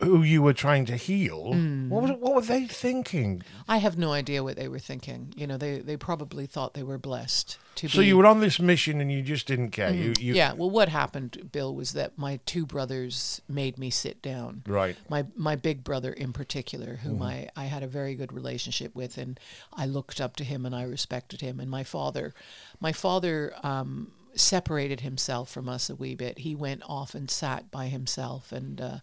who 0.00 0.22
you 0.22 0.42
were 0.42 0.52
trying 0.52 0.84
to 0.86 0.96
heal. 0.96 1.52
Hmm. 1.54 1.88
What 1.88 2.02
was 2.02 2.10
what 2.12 2.34
were 2.36 2.40
they 2.42 2.66
thinking? 2.66 3.42
I 3.68 3.78
have 3.78 3.98
no 3.98 4.12
idea 4.12 4.44
what 4.44 4.56
they 4.56 4.68
were 4.68 4.78
thinking. 4.78 5.32
You 5.36 5.46
know, 5.48 5.56
they, 5.56 5.78
they 5.80 5.96
probably 5.96 6.46
thought 6.46 6.74
they 6.74 6.84
were 6.84 6.98
blessed 6.98 7.58
to 7.76 7.88
So 7.88 7.98
be. 7.98 8.06
you 8.06 8.16
were 8.16 8.26
on 8.26 8.38
this 8.38 8.60
mission 8.60 9.00
and 9.00 9.10
you 9.10 9.22
just 9.22 9.46
didn't 9.48 9.70
care. 9.70 9.92
You, 9.92 10.14
you 10.20 10.34
yeah. 10.34 10.52
Well, 10.52 10.70
what 10.70 10.88
happened, 10.88 11.50
Bill, 11.50 11.74
was 11.74 11.94
that 11.94 12.16
my 12.16 12.38
two 12.46 12.64
brothers 12.64 13.42
made 13.48 13.76
me 13.76 13.90
sit 13.90 14.22
down. 14.22 14.62
right. 14.68 14.96
My 15.08 15.26
my 15.34 15.56
big 15.56 15.82
brother 15.82 16.12
in 16.12 16.32
particular, 16.32 16.96
whom 17.02 17.20
I, 17.20 17.48
I 17.56 17.64
had 17.64 17.82
a 17.82 17.88
very 17.88 18.14
good 18.14 18.32
relationship 18.32 18.94
with, 18.94 19.18
and 19.18 19.38
I 19.72 19.86
looked 19.86 20.20
up 20.20 20.36
to 20.36 20.44
him 20.44 20.64
and 20.64 20.76
I 20.76 20.84
respected 20.84 21.40
him. 21.40 21.58
And 21.58 21.68
my 21.68 21.82
father, 21.82 22.34
my 22.80 22.92
father 22.92 23.52
um, 23.64 24.12
separated 24.34 25.00
himself 25.00 25.50
from 25.50 25.68
us 25.68 25.90
a 25.90 25.96
wee 25.96 26.14
bit. 26.14 26.38
He 26.38 26.54
went 26.54 26.82
off 26.88 27.14
and 27.16 27.28
sat 27.28 27.70
by 27.72 27.86
himself, 27.88 28.52
and 28.52 28.80
uh, 28.80 28.98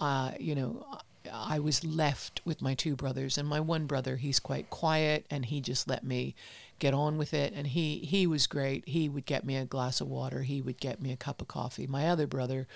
uh, 0.00 0.32
you 0.40 0.54
know, 0.54 0.86
I 1.32 1.58
was 1.58 1.84
left 1.84 2.40
with 2.44 2.62
my 2.62 2.74
two 2.74 2.96
brothers, 2.96 3.38
and 3.38 3.46
my 3.46 3.60
one 3.60 3.86
brother, 3.86 4.16
he's 4.16 4.40
quite 4.40 4.70
quiet, 4.70 5.26
and 5.30 5.44
he 5.44 5.60
just 5.60 5.86
let 5.86 6.02
me 6.02 6.34
get 6.78 6.94
on 6.94 7.18
with 7.18 7.34
it, 7.34 7.52
and 7.54 7.68
he 7.68 7.98
he 7.98 8.26
was 8.26 8.46
great. 8.46 8.88
He 8.88 9.08
would 9.08 9.26
get 9.26 9.44
me 9.44 9.56
a 9.56 9.64
glass 9.66 10.00
of 10.00 10.08
water, 10.08 10.42
he 10.42 10.62
would 10.62 10.80
get 10.80 11.00
me 11.00 11.12
a 11.12 11.16
cup 11.16 11.42
of 11.42 11.48
coffee. 11.48 11.86
My 11.86 12.08
other 12.08 12.26
brother, 12.26 12.66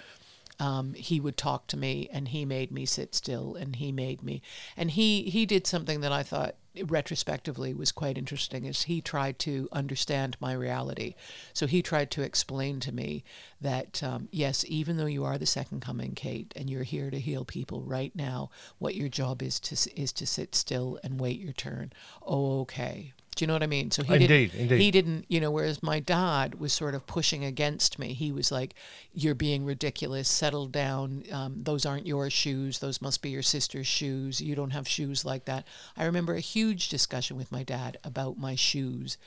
um, 0.59 0.95
he 0.95 1.21
would 1.21 1.37
talk 1.37 1.67
to 1.69 1.77
me, 1.77 2.09
and 2.13 2.29
he 2.29 2.45
made 2.45 2.71
me 2.71 2.87
sit 2.87 3.15
still, 3.15 3.55
and 3.55 3.77
he 3.77 3.93
made 3.93 4.23
me, 4.23 4.43
and 4.77 4.93
he 4.93 5.25
he 5.25 5.47
did 5.47 5.67
something 5.67 6.01
that 6.01 6.13
I 6.13 6.23
thought 6.23 6.57
retrospectively 6.83 7.73
was 7.73 7.93
quite 7.93 8.19
interesting 8.19 8.65
is 8.65 8.83
he 8.83 9.01
tried 9.01 9.39
to 9.39 9.69
understand 9.73 10.37
my 10.41 10.53
reality. 10.53 11.15
So 11.53 11.67
he 11.67 11.83
tried 11.83 12.11
to 12.13 12.23
explain 12.23 12.81
to 12.81 12.93
me 12.93 13.25
that 13.61 14.03
um, 14.03 14.29
yes 14.33 14.65
even 14.69 14.97
though 14.97 15.07
you 15.07 15.25
are 15.25 15.39
the 15.39 15.47
second 15.47 15.81
coming 15.81 16.15
kate 16.15 16.53
and 16.57 16.69
you're 16.69 16.83
here 16.83 17.11
to 17.11 17.21
heal 17.21 17.45
people 17.45 17.83
right 17.83 18.15
now 18.15 18.51
what 18.79 18.95
your 18.95 19.09
job 19.09 19.43
is 19.43 19.61
to 19.61 20.01
is 20.01 20.13
to 20.13 20.27
sit 20.27 20.55
still 20.55 20.99
and 21.05 21.21
wait 21.21 21.39
your 21.39 21.53
turn. 21.53 21.93
Oh 22.23 22.61
okay 22.63 23.13
do 23.35 23.43
you 23.43 23.47
know 23.47 23.53
what 23.55 23.63
I 23.63 23.67
mean? 23.67 23.91
So 23.91 24.03
he 24.03 24.15
Indeed, 24.15 24.29
didn't. 24.29 24.61
indeed. 24.61 24.81
He 24.81 24.91
didn't. 24.91 25.25
You 25.29 25.41
know, 25.41 25.51
whereas 25.51 25.83
my 25.83 26.01
dad 26.01 26.57
was 26.61 26.73
sort 26.73 26.95
of 26.95 27.07
pushing 27.07 27.45
against 27.45 27.99
me. 27.99 28.13
He 28.15 28.33
was 28.33 28.51
like, 28.53 28.75
"You're 29.13 29.35
being 29.35 29.65
ridiculous. 29.65 30.29
Settle 30.29 30.67
down. 30.67 31.25
Um, 31.33 31.63
those 31.63 31.85
aren't 31.85 32.07
your 32.07 32.31
shoes. 32.31 32.79
Those 32.79 33.03
must 33.03 33.23
be 33.23 33.31
your 33.31 33.43
sister's 33.43 33.87
shoes. 33.87 34.41
You 34.41 34.55
don't 34.55 34.71
have 34.71 34.87
shoes 34.89 35.25
like 35.25 35.45
that." 35.47 35.67
I 35.97 36.05
remember 36.05 36.35
a 36.35 36.41
huge 36.41 36.89
discussion 36.89 37.37
with 37.37 37.51
my 37.53 37.63
dad 37.63 37.99
about 38.05 38.39
my 38.39 38.55
shoes. 38.55 39.19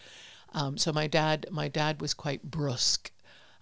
Um, 0.53 0.77
so 0.77 0.93
my 0.93 1.07
dad, 1.07 1.45
my 1.51 1.67
dad 1.67 2.01
was 2.01 2.13
quite 2.13 2.49
brusque. 2.49 3.11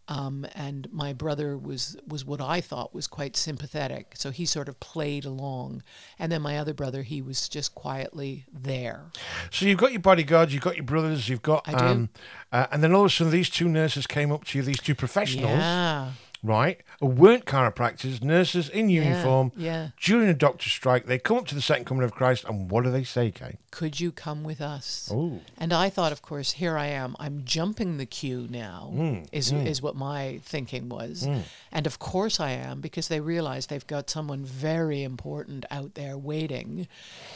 Um, 0.08 0.46
and 0.54 0.88
my 0.92 1.14
brother 1.14 1.58
was 1.58 1.98
was 2.08 2.24
what 2.24 2.40
I 2.40 2.62
thought 2.62 2.94
was 2.94 3.08
quite 3.08 3.36
sympathetic, 3.36 4.14
so 4.16 4.30
he 4.30 4.46
sort 4.46 4.70
of 4.70 4.80
played 4.80 5.26
along. 5.26 5.82
And 6.20 6.32
then 6.32 6.44
my 6.44 6.60
other 6.60 6.76
brother, 6.76 7.02
he 7.02 7.24
was 7.24 7.50
just 7.50 7.74
quietly 7.74 8.46
there. 8.54 9.06
So 9.50 9.66
you've 9.66 9.80
got 9.80 9.92
your 9.94 10.02
bodyguards, 10.02 10.54
you've 10.54 10.62
got 10.64 10.76
your 10.76 10.86
brothers, 10.86 11.28
you've 11.28 11.42
got, 11.42 11.68
I 11.68 11.72
do. 11.72 11.86
um, 11.86 12.10
uh, 12.52 12.68
and 12.72 12.84
then 12.84 12.94
all 12.94 13.02
of 13.06 13.08
a 13.08 13.10
sudden 13.10 13.32
these 13.34 13.50
two 13.50 13.68
nurses 13.68 14.06
came 14.06 14.32
up 14.32 14.46
to 14.46 14.60
you, 14.60 14.64
these 14.64 14.80
two 14.80 14.94
professionals, 14.96 15.58
Yeah, 15.58 16.12
right, 16.46 16.82
weren't 17.02 17.46
chiropractors, 17.46 18.24
nurses 18.24 18.70
in 18.70 18.90
uniform. 18.90 19.52
Yeah. 19.56 19.90
During 20.02 20.30
a 20.30 20.34
doctor's 20.34 20.72
strike, 20.72 21.06
they 21.06 21.20
come 21.20 21.38
up 21.38 21.48
to 21.48 21.56
the 21.56 21.62
second 21.62 21.86
coming 21.86 22.04
of 22.04 22.14
Christ, 22.14 22.46
and 22.46 22.70
what 22.70 22.84
do 22.84 22.92
they 22.92 23.04
say, 23.04 23.32
Kate? 23.32 23.58
Could 23.72 24.00
you 24.00 24.12
come 24.12 24.44
with 24.44 24.62
us? 24.62 25.10
Oh, 25.14 25.42
And 25.58 25.74
I 25.74 25.90
thought, 25.90 26.12
of 26.14 26.22
course, 26.22 26.54
here 26.54 26.78
I 26.78 26.88
am. 26.88 27.16
I'm 27.20 27.44
jumping 27.44 27.98
the 27.98 28.06
queue 28.06 28.48
now. 28.50 28.92
Mm, 28.94 29.28
is 29.32 29.52
is 29.52 29.82
what 29.82 29.96
my 29.96 30.40
thinking 30.44 30.88
was, 30.88 31.28
and 31.72 31.86
of 31.86 32.00
course 32.00 32.40
I 32.40 32.52
am 32.52 32.80
because 32.80 33.10
they 33.10 33.20
realize 33.20 33.68
they've 33.68 33.86
got 33.86 34.10
someone 34.10 34.46
very 34.46 35.04
important 35.04 35.66
out 35.70 35.96
there 35.96 36.18
waiting, 36.18 36.88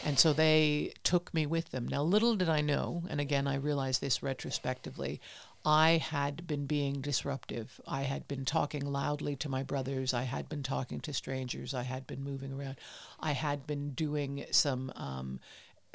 and 0.05 0.17
so 0.17 0.31
they 0.31 0.93
took 1.03 1.33
me 1.33 1.45
with 1.45 1.71
them. 1.71 1.87
Now, 1.87 2.03
little 2.03 2.35
did 2.35 2.47
I 2.49 2.61
know, 2.61 3.03
and 3.09 3.19
again 3.19 3.45
I 3.47 3.55
realize 3.55 3.99
this 3.99 4.23
retrospectively. 4.23 5.19
I 5.65 5.97
had 5.97 6.47
been 6.47 6.65
being 6.65 7.01
disruptive. 7.01 7.81
I 7.85 8.03
had 8.03 8.27
been 8.27 8.45
talking 8.45 8.85
loudly 8.85 9.35
to 9.37 9.49
my 9.49 9.61
brothers. 9.61 10.13
I 10.13 10.23
had 10.23 10.47
been 10.47 10.63
talking 10.63 11.01
to 11.01 11.13
strangers. 11.13 11.73
I 11.73 11.83
had 11.83 12.07
been 12.07 12.23
moving 12.23 12.53
around. 12.53 12.77
I 13.19 13.33
had 13.33 13.67
been 13.67 13.91
doing 13.91 14.45
some 14.51 14.91
um, 14.95 15.39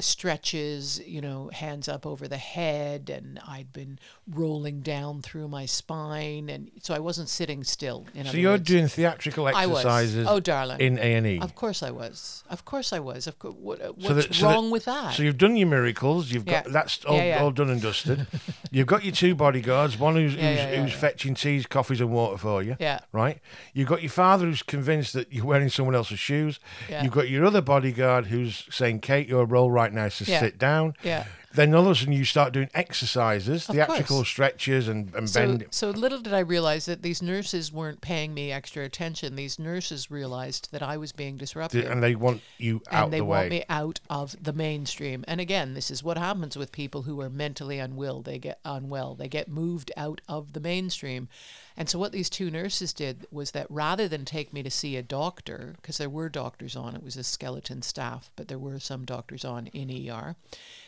stretches, 0.01 1.01
you 1.07 1.21
know, 1.21 1.51
hands 1.53 1.89
up 1.89 2.07
over 2.07 2.27
the 2.29 2.37
head, 2.37 3.11
and 3.11 3.39
I'd 3.47 3.73
been 3.73 3.99
rolling 4.31 4.81
down 4.81 5.23
through 5.23 5.49
my 5.49 5.67
spine, 5.67 6.49
and 6.49 6.71
so 6.83 6.95
I 6.95 6.99
wasn't 6.99 7.29
sitting 7.29 7.63
still. 7.65 8.07
So 8.31 8.37
you're 8.37 8.53
words. 8.53 8.65
doing 8.65 8.89
theatrical 8.89 9.49
exercises 9.49 10.27
Oh, 10.29 10.41
darling. 10.41 10.81
in 10.81 10.99
A 10.99 11.15
and 11.15 11.27
E. 11.27 11.39
Of 11.41 11.55
course 11.55 11.83
I 11.83 11.91
was. 11.91 12.45
Of 12.49 12.65
course 12.65 12.93
I 12.93 13.01
was. 13.01 13.27
Of 13.27 13.39
course. 13.39 13.55
What, 13.59 13.81
uh, 13.83 13.93
what's 13.93 14.07
So 14.07 14.15
that- 14.15 14.35
so 14.35 14.47
that- 14.49 14.55
wrong 14.55 14.71
with 14.71 14.85
that? 14.87 15.15
So 15.15 15.23
you've 15.23 15.39
done 15.39 15.57
your 15.57 15.69
miracles. 15.69 16.31
You've 16.31 16.45
got 16.47 16.65
that's 16.73 17.05
all, 17.05 17.17
Yeah, 17.17 17.25
yeah. 17.25 17.43
all 17.43 17.51
done 17.51 17.71
and 17.71 17.83
dusted. 17.83 18.27
you've 18.71 18.87
got 18.87 19.05
your 19.05 19.13
two 19.13 19.35
bodyguards. 19.35 19.99
One 19.99 20.15
who's 20.15 20.35
Yeah, 20.35 20.49
who's, 20.51 20.59
yeah, 20.59 20.71
yeah, 20.73 20.83
who's 20.83 20.93
yeah. 20.93 20.99
fetching 20.99 21.35
teas, 21.35 21.67
coffees, 21.67 22.01
and 22.01 22.11
water 22.11 22.39
for 22.39 22.63
you. 22.63 22.77
yeah. 22.81 23.01
Right. 23.13 23.41
You've 23.73 23.89
got 23.89 24.03
your 24.03 24.11
father 24.11 24.47
who's 24.47 24.63
convinced 24.63 25.13
that 25.15 25.33
you're 25.33 25.45
wearing 25.45 25.69
someone 25.69 25.95
else's 25.95 26.19
shoes. 26.19 26.59
Yeah. 26.89 27.03
You've 27.03 27.13
got 27.13 27.29
your 27.29 27.45
other 27.45 27.61
bodyguard 27.61 28.27
who's 28.27 28.65
saying, 28.71 29.01
"Kate, 29.01 29.29
you're 29.29 29.43
a 29.43 29.47
role 29.47 29.71
right 29.71 29.84
now 29.93 30.07
is 30.07 30.17
to 30.19 30.25
Yeah. 30.25 30.41
sit 30.41 30.59
down." 30.59 30.95
Yeah. 31.03 31.25
Then 31.55 31.75
all 31.75 31.85
of 31.87 31.93
a 31.93 31.95
sudden 31.95 32.13
you 32.13 32.25
start 32.25 32.53
doing 32.53 32.69
exercises, 32.75 33.69
Of 33.69 33.75
theatrical 33.77 34.17
course. 34.19 34.29
stretches, 34.29 34.89
and 34.89 35.15
and 35.15 35.31
So, 35.31 35.41
bend. 35.41 35.67
so 35.71 35.91
little 35.91 36.21
did 36.21 36.35
I 36.35 36.41
realize 36.41 36.87
that 36.87 37.03
these 37.03 37.23
nurses 37.23 37.73
weren't 37.73 38.01
paying 38.01 38.35
me 38.35 38.51
extra 38.51 38.85
attention. 38.85 39.37
These 39.37 39.59
nurses 39.59 40.11
realized 40.11 40.71
that 40.73 40.83
I 40.83 40.97
was 40.97 41.13
being 41.13 41.37
disrupted. 41.37 41.85
And 41.85 42.03
they 42.03 42.15
want 42.15 42.43
you 42.59 42.83
out 42.91 43.05
and 43.05 43.13
they 43.13 43.19
the 43.19 43.25
want 43.25 43.51
me 43.51 43.65
out 43.69 44.01
of 44.11 44.37
the 44.43 44.53
mainstream. 44.53 45.25
And 45.29 45.41
again, 45.41 45.75
this 45.75 45.91
is 45.91 46.03
what 46.03 46.19
happens 46.19 46.57
with 46.57 46.73
people 46.73 47.03
who 47.03 47.21
are 47.21 47.31
mentally 47.31 47.79
unwell. 47.79 48.23
They 48.23 48.39
get 48.39 48.59
unwell. 48.65 49.15
They 49.15 49.29
get 49.29 49.49
moved 49.49 49.93
out 49.97 50.21
of 50.29 50.53
the 50.55 50.61
mainstream. 50.61 51.29
And 51.77 51.89
so 51.89 51.99
what 51.99 52.13
these 52.13 52.31
two 52.31 52.51
nurses 52.51 52.93
did 52.93 53.27
was 53.33 53.51
that 53.51 53.67
rather 53.69 54.07
than 54.07 54.25
take 54.25 54.53
me 54.53 54.63
to 54.63 54.71
see 54.71 54.97
a 54.97 55.03
doctor, 55.03 55.75
because 55.77 55.99
there 55.99 56.09
were 56.09 56.29
doctors 56.29 56.77
on, 56.77 56.95
it 56.95 57.03
was 57.03 57.17
a 57.17 57.25
skeleton 57.25 57.83
staff, 57.83 58.31
but 58.37 58.47
there 58.49 58.59
were 58.59 58.79
some 58.79 59.05
doctors 59.05 59.45
on 59.45 59.67
in 59.69 59.91
ER. 60.09 60.37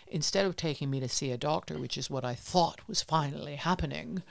Instead 0.09 0.47
of 0.47 0.57
taking 0.57 0.91
me 0.91 1.01
to 1.01 1.09
see 1.09 1.31
a 1.33 1.37
doctor, 1.39 1.79
which 1.79 1.99
is 1.99 2.09
what 2.11 2.25
I 2.25 2.35
thought 2.35 2.81
was 2.87 3.03
finally 3.03 3.57
happening, 3.57 4.23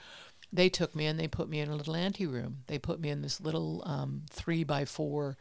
they 0.52 0.68
took 0.68 0.94
me 0.94 1.06
and 1.06 1.18
they 1.18 1.28
put 1.28 1.48
me 1.48 1.60
in 1.60 1.68
a 1.68 1.76
little 1.76 1.96
anteroom. 1.96 2.58
They 2.66 2.78
put 2.78 3.00
me 3.00 3.10
in 3.10 3.22
this 3.22 3.40
little 3.40 3.82
um, 3.84 4.22
three 4.30 4.64
by 4.64 4.84
four. 4.84 5.36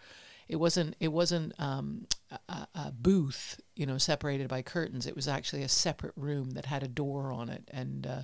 It 0.48 0.58
wasn't. 0.58 0.96
It 1.00 1.08
wasn't 1.08 1.60
um, 1.60 2.06
a, 2.50 2.68
a 2.76 2.92
booth, 2.92 3.60
you 3.76 3.86
know, 3.88 3.98
separated 3.98 4.48
by 4.48 4.62
curtains. 4.62 5.08
It 5.08 5.16
was 5.16 5.28
actually 5.28 5.64
a 5.64 5.70
separate 5.70 6.14
room 6.16 6.52
that 6.52 6.66
had 6.68 6.84
a 6.84 6.88
door 6.88 7.32
on 7.32 7.50
it, 7.50 7.68
and 7.72 8.06
uh, 8.06 8.22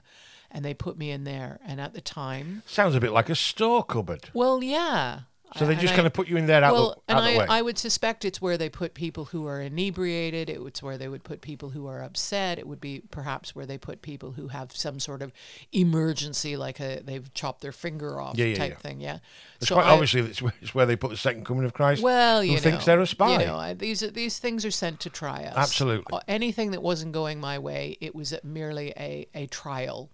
and 0.52 0.64
they 0.64 0.76
put 0.76 0.98
me 1.00 1.10
in 1.10 1.24
there. 1.24 1.60
And 1.66 1.82
at 1.82 1.94
the 1.94 2.02
time, 2.02 2.62
Sounds 2.68 2.94
a 2.94 3.00
bit 3.00 3.12
like 3.12 3.30
a 3.30 3.36
store 3.36 3.84
cupboard. 3.84 4.30
well, 4.34 4.62
yeah. 4.62 5.22
So 5.58 5.66
they 5.66 5.76
just 5.76 5.94
kind 5.96 6.08
of 6.08 6.14
put 6.14 6.30
you 6.30 6.38
in 6.38 6.46
there 6.46 6.64
out, 6.64 6.74
well, 6.74 7.04
and 7.10 7.20
the 7.20 7.40
way. 7.40 7.46
I, 7.48 7.60
I 7.60 7.62
would 7.62 7.78
suspect 7.78 8.24
it's 8.24 8.42
where 8.42 8.58
they 8.58 8.70
put 8.70 8.94
people 8.94 9.26
who 9.26 9.46
are 9.48 9.60
inebriated. 9.60 10.50
It's 10.50 10.82
where 10.82 10.98
they 10.98 11.10
would 11.10 11.26
put 11.26 11.42
people 11.42 11.72
who 11.72 11.88
are 11.88 12.02
upset. 12.02 12.58
It 12.58 12.68
would 12.68 12.80
be 12.80 13.02
perhaps 13.12 13.54
where 13.54 13.66
they 13.66 13.78
put 13.78 14.02
people 14.02 14.32
who 14.32 14.48
have 14.48 14.72
some 14.74 15.00
sort 15.00 15.22
of 15.22 15.34
emergency, 15.74 16.56
like 16.56 16.80
a, 16.80 17.02
they've 17.04 17.34
chopped 17.34 17.62
their 17.62 17.72
finger 17.72 18.22
off 18.22 18.38
Yeah, 18.38 18.46
yeah, 18.46 18.56
type 18.56 18.72
yeah. 18.72 18.78
thing. 18.78 19.02
Yeah. 19.02 19.18
it's 19.60 19.68
So 19.68 19.76
quite 19.76 19.88
I- 19.88 19.92
obviously 19.92 20.22
it's 20.22 20.42
where, 20.42 20.54
it's 20.62 20.74
where 20.74 20.86
they 20.86 20.96
put 20.96 21.10
the 21.10 21.18
second 21.18 21.46
coming 21.46 21.66
of 21.66 21.74
Christ. 21.74 22.02
well, 22.02 22.44
you 22.44 22.52
who 22.52 22.56
know, 22.58 22.62
thinks 22.62 22.86
they're 22.86 23.00
a 23.02 23.08
spy. 23.08 23.34
You 23.42 23.46
know, 23.48 23.58
I, 23.58 23.74
these 23.74 24.04
are- 24.04 24.12
these 24.12 24.40
things 24.40 24.64
are 24.66 24.72
sent 24.72 25.00
to 25.02 25.10
try 25.10 25.44
us. 25.44 25.56
Absolutely. 25.58 26.20
Anything 26.28 26.72
that 26.72 26.82
wasn't 26.82 27.12
going 27.12 27.40
my 27.40 27.60
way, 27.60 27.98
it 28.00 28.16
was 28.16 28.34
merely 28.44 28.94
a, 28.98 29.28
a 29.36 29.48
trial. 29.48 30.10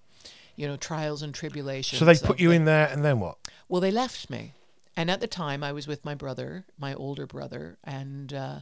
You 0.56 0.68
know, 0.68 0.78
trials 0.78 1.22
and 1.22 1.36
tribulations. 1.36 2.00
so 2.00 2.06
they 2.06 2.16
put 2.16 2.40
you 2.40 2.50
the- 2.50 2.56
in 2.56 2.66
there, 2.66 2.88
and 2.88 3.06
then 3.06 3.20
what? 3.20 3.38
Well, 3.70 3.80
they 3.82 3.92
left 3.92 4.32
me. 4.32 4.54
And 4.98 5.12
at 5.12 5.22
the 5.22 5.28
time, 5.28 5.64
I 5.64 5.72
was 5.72 5.88
with 5.88 6.04
my 6.04 6.16
brother, 6.16 6.66
my 6.80 6.96
older 6.96 7.28
brother. 7.28 7.78
And 7.84 8.34
uh, 8.34 8.60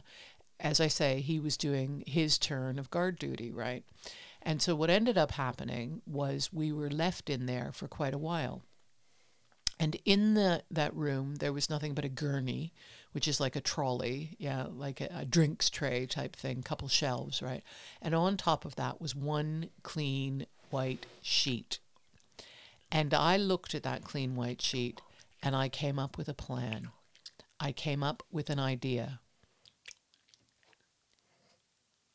as 0.60 0.80
I 0.82 0.86
say, 0.86 1.22
he 1.22 1.40
was 1.40 1.56
doing 1.56 2.04
his 2.06 2.36
turn 2.36 2.78
of 2.78 2.90
guard 2.90 3.18
duty, 3.18 3.50
right? 3.50 3.84
And 4.42 4.60
so 4.60 4.76
what 4.76 4.90
ended 4.90 5.16
up 5.16 5.32
happening 5.32 6.02
was 6.06 6.52
we 6.52 6.72
were 6.72 6.90
left 6.90 7.30
in 7.30 7.46
there 7.46 7.70
for 7.72 7.88
quite 7.88 8.12
a 8.12 8.18
while. 8.18 8.62
And 9.80 9.96
in 10.04 10.34
the 10.34 10.62
that 10.70 10.94
room, 10.94 11.36
there 11.36 11.54
was 11.54 11.70
nothing 11.70 11.94
but 11.94 12.04
a 12.04 12.10
gurney, 12.10 12.72
which 13.12 13.26
is 13.26 13.40
like 13.40 13.56
a 13.56 13.60
trolley, 13.60 14.36
yeah, 14.38 14.66
like 14.70 15.00
a, 15.00 15.08
a 15.14 15.24
drinks 15.24 15.70
tray 15.70 16.06
type 16.06 16.36
thing, 16.36 16.62
couple 16.62 16.88
shelves, 16.88 17.40
right? 17.40 17.62
And 18.02 18.14
on 18.14 18.36
top 18.36 18.66
of 18.66 18.76
that 18.76 19.00
was 19.00 19.14
one 19.14 19.70
clean 19.82 20.46
white 20.68 21.06
sheet. 21.22 21.78
And 22.92 23.14
I 23.14 23.38
looked 23.38 23.74
at 23.74 23.82
that 23.84 24.04
clean 24.04 24.36
white 24.36 24.60
sheet 24.60 25.00
and 25.42 25.54
I 25.56 25.68
came 25.68 25.98
up 25.98 26.16
with 26.18 26.28
a 26.28 26.34
plan. 26.34 26.88
I 27.60 27.72
came 27.72 28.02
up 28.02 28.22
with 28.30 28.50
an 28.50 28.58
idea. 28.58 29.20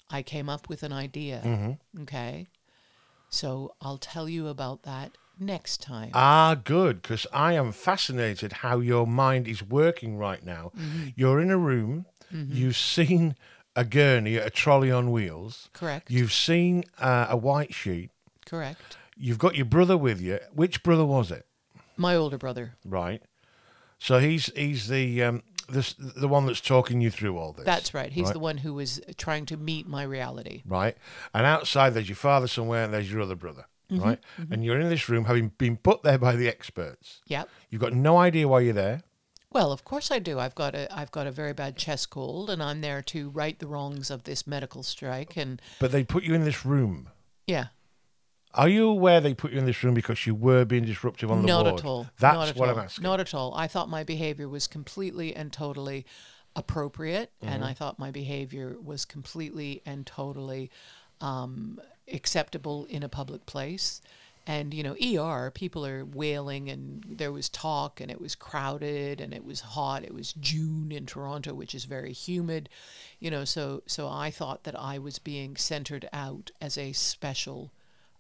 I 0.09 0.21
came 0.21 0.49
up 0.49 0.67
with 0.69 0.83
an 0.83 0.91
idea. 0.93 1.41
Mm-hmm. 1.43 2.01
Okay. 2.03 2.47
So 3.29 3.73
I'll 3.81 3.97
tell 3.97 4.27
you 4.27 4.47
about 4.47 4.83
that 4.83 5.17
next 5.39 5.81
time. 5.81 6.11
Ah, 6.13 6.55
good, 6.61 7.01
because 7.01 7.25
I 7.33 7.53
am 7.53 7.71
fascinated 7.71 8.51
how 8.51 8.79
your 8.79 9.07
mind 9.07 9.47
is 9.47 9.63
working 9.63 10.17
right 10.17 10.45
now. 10.45 10.71
Mm-hmm. 10.77 11.07
You're 11.15 11.39
in 11.41 11.49
a 11.49 11.57
room, 11.57 12.05
you've 12.29 12.77
seen 12.77 13.35
a 13.75 13.85
gurney, 13.85 14.35
a 14.35 14.49
trolley 14.49 14.91
on 14.91 15.11
wheels, 15.11 15.69
Correct. 15.73 16.11
you've 16.11 16.33
seen 16.33 16.83
uh, 16.99 17.27
a 17.29 17.37
white 17.37 17.73
sheet, 17.73 18.11
Correct. 18.45 18.97
you've 19.17 19.39
got 19.39 19.55
your 19.55 19.65
brother 19.65 19.97
with 19.97 20.19
you. 20.21 20.39
Which 20.53 20.83
brother 20.83 21.05
was 21.05 21.31
it? 21.31 21.45
My 21.97 22.15
older 22.15 22.37
brother. 22.37 22.73
Right. 22.85 23.21
So 23.99 24.19
he's 24.19 24.47
he's 24.55 24.87
the 24.87 25.21
um, 25.23 25.43
the 25.69 25.93
the 26.15 26.27
one 26.27 26.45
that's 26.47 26.61
talking 26.61 27.01
you 27.01 27.11
through 27.11 27.37
all 27.37 27.53
this. 27.53 27.65
That's 27.65 27.93
right. 27.93 28.11
He's 28.11 28.25
Right. 28.25 28.33
the 28.33 28.39
one 28.39 28.57
who 28.57 28.73
was 28.73 28.99
trying 29.17 29.45
to 29.47 29.57
meet 29.57 29.87
my 29.87 30.03
reality. 30.03 30.63
right? 30.65 30.97
And 31.33 31.45
outside, 31.45 31.91
there's 31.93 32.09
your 32.09 32.15
father 32.15 32.47
somewhere, 32.47 32.83
and 32.83 32.93
there's 32.93 33.11
your 33.11 33.21
other 33.21 33.35
brother, 33.35 33.65
Mm-hmm, 33.91 34.03
right? 34.03 34.19
And 34.49 34.63
you're 34.65 34.79
in 34.79 34.89
this 34.89 35.07
room, 35.09 35.25
having 35.25 35.49
been 35.57 35.77
put 35.77 36.01
there 36.01 36.17
by 36.17 36.35
the 36.35 36.47
experts. 36.47 37.21
Yep. 37.27 37.49
You've 37.69 37.81
got 37.81 37.93
no 37.93 38.17
idea 38.17 38.47
why 38.47 38.61
you're 38.61 38.73
there. 38.73 39.01
Well, 39.51 39.71
of 39.73 39.83
course 39.83 40.11
I 40.11 40.19
do. 40.19 40.39
I've 40.39 40.55
got 40.55 40.73
a 40.75 40.87
I've 40.97 41.11
got 41.11 41.27
a 41.27 41.31
very 41.31 41.53
bad 41.53 41.75
chest 41.77 42.09
cold, 42.09 42.49
and 42.49 42.63
I'm 42.63 42.81
there 42.81 43.01
to 43.03 43.29
right 43.29 43.59
the 43.59 43.67
wrongs 43.67 44.09
of 44.09 44.23
this 44.23 44.47
medical 44.47 44.81
strike. 44.81 45.35
And 45.37 45.61
But 45.79 45.91
they 45.91 46.03
put 46.05 46.23
you 46.23 46.33
in 46.33 46.43
this 46.45 46.65
room. 46.65 47.09
yeah, 47.45 47.67
Are 48.53 48.67
you 48.67 48.89
aware 48.89 49.21
they 49.21 49.33
put 49.33 49.51
you 49.51 49.59
in 49.59 49.65
this 49.65 49.83
room 49.83 49.93
because 49.93 50.25
you 50.27 50.35
were 50.35 50.65
being 50.65 50.83
disruptive 50.85 51.31
on 51.31 51.41
the 51.41 51.47
not 51.47 51.65
ward? 51.65 51.79
at 51.79 51.85
all. 51.85 52.07
That's 52.19 52.35
not 52.35 52.47
at 52.49 52.55
what 52.55 52.69
all. 52.69 52.75
I'm 52.77 52.83
asking. 52.85 53.03
Not 53.03 53.19
at 53.19 53.33
all. 53.33 53.53
I 53.55 53.67
thought 53.67 53.89
my 53.89 54.03
behavior 54.03 54.47
was 54.49 54.67
completely 54.67 55.35
and 55.35 55.51
totally 55.53 56.05
appropriate, 56.55 57.31
Mm-hmm. 57.41 57.53
and 57.53 57.63
I 57.65 57.73
thought 57.73 57.97
my 57.99 58.11
behavior 58.11 58.75
was 58.83 59.05
completely 59.05 59.81
and 59.85 60.05
totally 60.05 60.69
um, 61.21 61.79
acceptable 62.11 62.85
in 62.85 63.03
a 63.03 63.09
public 63.09 63.45
place. 63.45 64.01
And 64.47 64.73
you 64.73 64.81
know, 64.83 64.95
ER 64.99 65.51
people 65.51 65.85
are 65.85 66.03
wailing, 66.03 66.67
and 66.69 67.05
there 67.07 67.31
was 67.31 67.47
talk, 67.47 68.01
and 68.01 68.09
it 68.09 68.19
was 68.19 68.33
crowded, 68.35 69.21
and 69.21 69.33
it 69.35 69.45
was 69.45 69.61
hot. 69.61 70.03
It 70.03 70.13
was 70.13 70.33
June 70.33 70.91
in 70.91 71.05
Toronto, 71.05 71.53
which 71.53 71.75
is 71.75 71.85
very 71.85 72.11
humid, 72.11 72.67
you 73.19 73.29
know. 73.29 73.45
So, 73.45 73.83
so 73.85 74.09
I 74.09 74.31
thought 74.31 74.63
that 74.63 74.77
I 74.77 74.97
was 74.97 75.19
being 75.19 75.55
centered 75.55 76.09
out 76.11 76.49
as 76.59 76.77
a 76.77 76.91
special. 76.91 77.71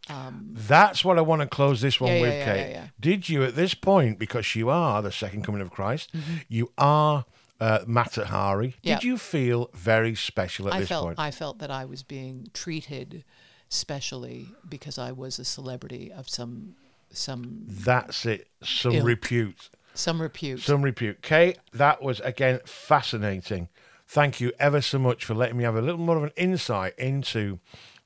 That's 0.09 1.05
what 1.05 1.17
I 1.17 1.21
want 1.21 1.41
to 1.41 1.47
close 1.47 1.81
this 1.81 1.99
one 2.01 2.11
Yeah, 2.13 2.21
with, 2.21 2.33
yeah, 2.33 2.45
Kate. 2.45 2.61
yeah, 2.61 2.69
yeah. 2.69 2.87
Did 2.99 3.29
you, 3.29 3.43
at 3.43 3.55
this 3.55 3.73
point, 3.73 4.19
because 4.19 4.55
you 4.55 4.69
are 4.69 5.01
the 5.01 5.11
second 5.11 5.43
coming 5.43 5.61
of 5.61 5.71
Christ, 5.71 6.11
you 6.49 6.71
are 6.77 7.25
uh, 7.59 7.79
Mata 7.85 8.25
Hari, 8.25 8.69
Mm-hmm. 8.69 8.87
Did 8.89 9.03
you 9.03 9.17
feel 9.17 9.69
very 9.73 10.15
special 10.15 10.67
at 10.67 10.73
I 10.73 10.79
this 10.79 10.89
felt 10.89 11.05
point? 11.05 11.19
I 11.19 11.29
felt 11.31 11.59
that 11.59 11.69
I 11.71 11.85
was 11.85 12.01
being 12.03 12.47
treated 12.53 13.23
specially 13.69 14.47
because 14.67 14.97
I 14.97 15.11
was 15.11 15.39
a 15.39 15.45
celebrity 15.45 16.11
of 16.11 16.27
some 16.29 16.75
some 17.13 17.63
That's 17.67 18.25
it. 18.25 18.47
Some 18.63 18.93
Ill. 18.93 19.05
repute. 19.05 19.69
some 19.93 20.21
repute. 20.21 20.61
Some 20.61 20.81
repute. 20.81 21.21
Kate, 21.21 21.59
that 21.73 22.01
was 22.01 22.19
again 22.21 22.61
fascinating. 22.65 23.67
Thank 24.07 24.41
you 24.41 24.51
ever 24.59 24.81
so 24.81 24.97
much 24.97 25.23
for 25.23 25.33
letting 25.35 25.57
me 25.57 25.63
have 25.63 25.75
a 25.75 25.81
little 25.81 25.99
more 26.01 26.17
of 26.17 26.23
an 26.23 26.31
insight 26.35 26.97
into 26.97 27.59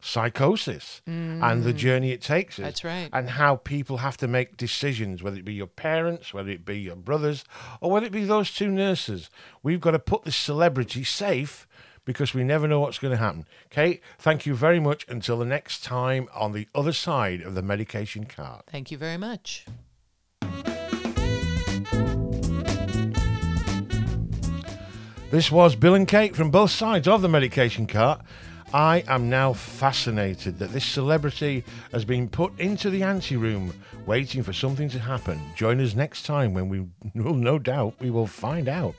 psychosis 0.05 1.01
and 1.07 1.63
the 1.63 1.73
journey 1.73 2.11
it 2.11 2.21
takes 2.21 2.59
us. 2.59 2.61
Mm. 2.61 2.63
That's 2.63 2.83
right. 2.83 3.09
And 3.11 3.29
how 3.31 3.57
people 3.57 3.97
have 3.97 4.17
to 4.17 4.27
make 4.27 4.55
decisions, 4.55 5.23
whether 5.23 5.37
it 5.37 5.45
be 5.45 5.53
your 5.53 5.67
parents, 5.67 6.33
whether 6.33 6.49
it 6.49 6.63
be 6.63 6.79
your 6.79 6.95
brothers, 6.95 7.43
or 7.81 7.91
whether 7.91 8.05
it 8.05 8.11
be 8.11 8.23
those 8.23 8.51
two 8.51 8.69
nurses. 8.69 9.29
We've 9.63 9.81
got 9.81 9.91
to 9.91 9.99
put 9.99 10.23
this 10.23 10.35
celebrity 10.35 11.03
safe 11.03 11.67
because 12.05 12.33
we 12.33 12.43
never 12.43 12.67
know 12.67 12.79
what's 12.79 12.99
going 12.99 13.11
to 13.13 13.17
happen. 13.17 13.45
Kate, 13.69 14.01
thank 14.19 14.45
you 14.45 14.53
very 14.53 14.79
much. 14.79 15.05
Until 15.09 15.39
the 15.39 15.45
next 15.45 15.83
time 15.83 16.29
on 16.35 16.51
the 16.51 16.67
other 16.75 16.93
side 16.93 17.41
of 17.41 17.55
the 17.55 17.63
medication 17.63 18.25
cart. 18.25 18.65
Thank 18.67 18.91
you 18.91 18.97
very 18.97 19.17
much. 19.17 19.65
This 25.31 25.51
was 25.51 25.75
Bill 25.75 25.95
and 25.95 26.07
Kate 26.07 26.35
from 26.35 26.51
both 26.51 26.69
sides 26.71 27.07
of 27.07 27.21
the 27.21 27.27
medication 27.27 27.87
cart. 27.87 28.21
I 28.73 29.03
am 29.07 29.29
now 29.29 29.53
fascinated 29.53 30.59
that 30.59 30.71
this 30.71 30.85
celebrity 30.85 31.63
has 31.91 32.03
been 32.03 32.27
put 32.27 32.59
into 32.59 32.89
the 32.89 33.03
anteroom 33.03 33.73
waiting 34.05 34.43
for 34.43 34.53
something 34.53 34.89
to 34.89 34.99
happen. 34.99 35.39
Join 35.55 35.79
us 35.79 35.95
next 35.95 36.25
time 36.25 36.53
when 36.53 36.67
we 36.69 36.85
will 37.13 37.35
no 37.35 37.59
doubt 37.59 37.95
we 37.99 38.09
will 38.09 38.27
find 38.27 38.67
out. 38.67 38.95